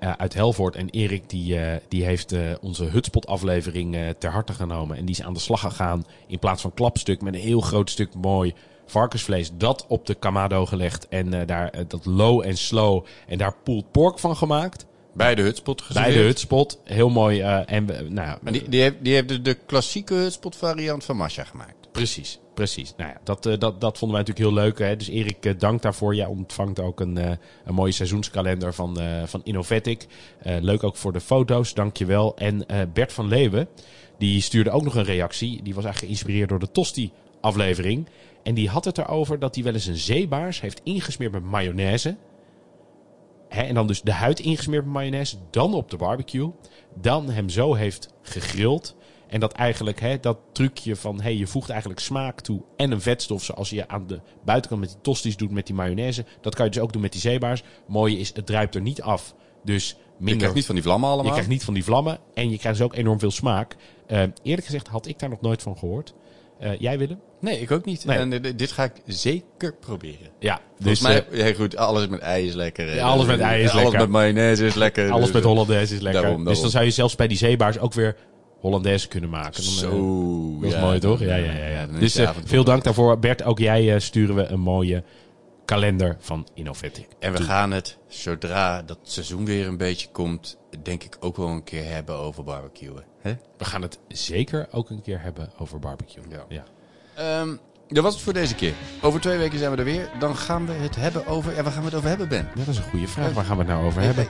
[0.00, 0.76] uit Helvoort.
[0.76, 4.96] En Erik die, die heeft onze Hutspot-aflevering ter harte genomen.
[4.96, 7.90] En die is aan de slag gegaan in plaats van klapstuk met een heel groot
[7.90, 8.54] stuk mooi
[8.86, 9.50] varkensvlees.
[9.56, 14.18] Dat op de kamado gelegd en daar dat low en slow en daar pulled pork
[14.18, 14.86] van gemaakt.
[15.14, 16.80] Bij de hutspot Bij de Hutspot.
[16.84, 17.40] Heel mooi.
[17.40, 21.16] eh, en nou, Maar die, die, heeft, die heeft de, de klassieke hutspot variant van
[21.16, 21.74] Masha gemaakt.
[21.92, 22.94] Precies, precies.
[22.96, 24.78] Nou ja, dat, eh, dat, dat vonden wij natuurlijk heel leuk.
[24.78, 24.96] Hè?
[24.96, 26.14] Dus Erik, eh, dank daarvoor.
[26.14, 30.06] Jij ontvangt ook een, een mooie seizoenskalender van, van Innovatic.
[30.42, 32.36] Leuk ook voor de foto's, dank je wel.
[32.36, 33.68] En Bert van Leeuwen,
[34.18, 35.62] Die stuurde ook nog een reactie.
[35.62, 38.08] Die was eigenlijk geïnspireerd door de Tosti-aflevering.
[38.42, 42.16] En die had het erover dat hij wel eens een zeebaars heeft ingesmeerd met mayonaise.
[43.54, 45.36] Hè, en dan dus de huid ingesmeerd met mayonaise.
[45.50, 46.50] Dan op de barbecue.
[46.94, 48.96] Dan hem zo heeft gegrild.
[49.26, 53.00] En dat eigenlijk, hè, dat trucje van hey, je voegt eigenlijk smaak toe en een
[53.00, 56.24] vetstof zoals je aan de buitenkant met die tosties doet met die mayonaise.
[56.40, 57.62] Dat kan je dus ook doen met die zeebaars.
[57.86, 59.34] Mooie is, het druipt er niet af.
[59.64, 61.26] Dus Je minder krijgt niet van die vlammen allemaal.
[61.26, 63.76] je krijgt niet van die vlammen en je krijgt dus ook enorm veel smaak.
[64.06, 66.14] Eh, eerlijk gezegd had ik daar nog nooit van gehoord.
[66.58, 67.20] Eh, jij Willem?
[67.40, 68.04] Nee, ik ook niet.
[68.04, 68.18] Nee.
[68.18, 70.28] En dit, dit ga ik zeker proberen.
[70.38, 72.94] Ja, Dus mij, eh, ja, goed, alles met ei is lekker.
[72.94, 74.00] Ja, alles met ei is alles lekker.
[74.00, 75.10] met mayonaise is lekker.
[75.10, 76.22] alles Dus, met eh, Hollandaise is lekker.
[76.22, 78.16] daarom, Dus dan zou je zelfs bij die zeebaars ook weer
[78.60, 79.62] Hollandaise kunnen maken.
[79.64, 80.56] Dan, eh, Zo.
[80.60, 81.20] dat is ja, mooi toch?
[81.20, 81.68] Ja, eh, ja, ja.
[81.68, 81.98] ja.
[81.98, 83.18] Dus eh, veel dank daarvoor.
[83.18, 85.02] Bert, ook jij eh, sturen we een mooie
[85.64, 87.08] kalender van Innovatic.
[87.18, 91.48] En we gaan het, zodra dat seizoen weer een beetje komt, denk ik ook wel
[91.48, 93.04] een keer hebben over barbecuen.
[93.56, 96.22] We gaan het zeker ook een keer hebben over barbecue.
[96.28, 96.44] Ja.
[96.48, 96.64] ja.
[97.14, 97.56] Ehm,
[97.88, 98.72] dat was het voor deze keer.
[99.00, 100.08] Over twee weken zijn we er weer.
[100.18, 101.54] Dan gaan we het hebben over...
[101.54, 102.48] Ja, waar gaan we het over hebben, Ben?
[102.54, 103.32] Dat is een goede vraag.
[103.32, 104.26] Waar gaan we het nou over hebben?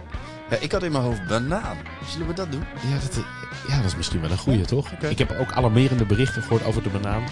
[0.50, 1.76] Ja, ik had in mijn hoofd banaan.
[2.09, 2.64] Zullen we dat doen?
[2.88, 3.24] Ja, dat,
[3.68, 4.90] ja, dat is misschien wel een goede, toch?
[4.90, 7.22] Ik heb ook alarmerende berichten gehoord over de banaan.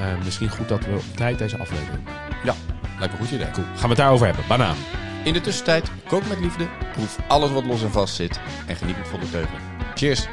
[0.00, 2.02] Eh, misschien goed dat we op tijd deze aflevering.
[2.44, 2.54] Ja,
[2.98, 3.50] lijkt me een goed idee.
[3.50, 3.66] Cool.
[3.66, 4.44] Gaan we het daarover hebben?
[4.48, 4.76] Banaan.
[5.24, 8.98] In de tussentijd, kook met liefde, proef alles wat los en vast zit en geniet
[8.98, 9.58] met volle teugen.
[9.94, 10.28] Cheers!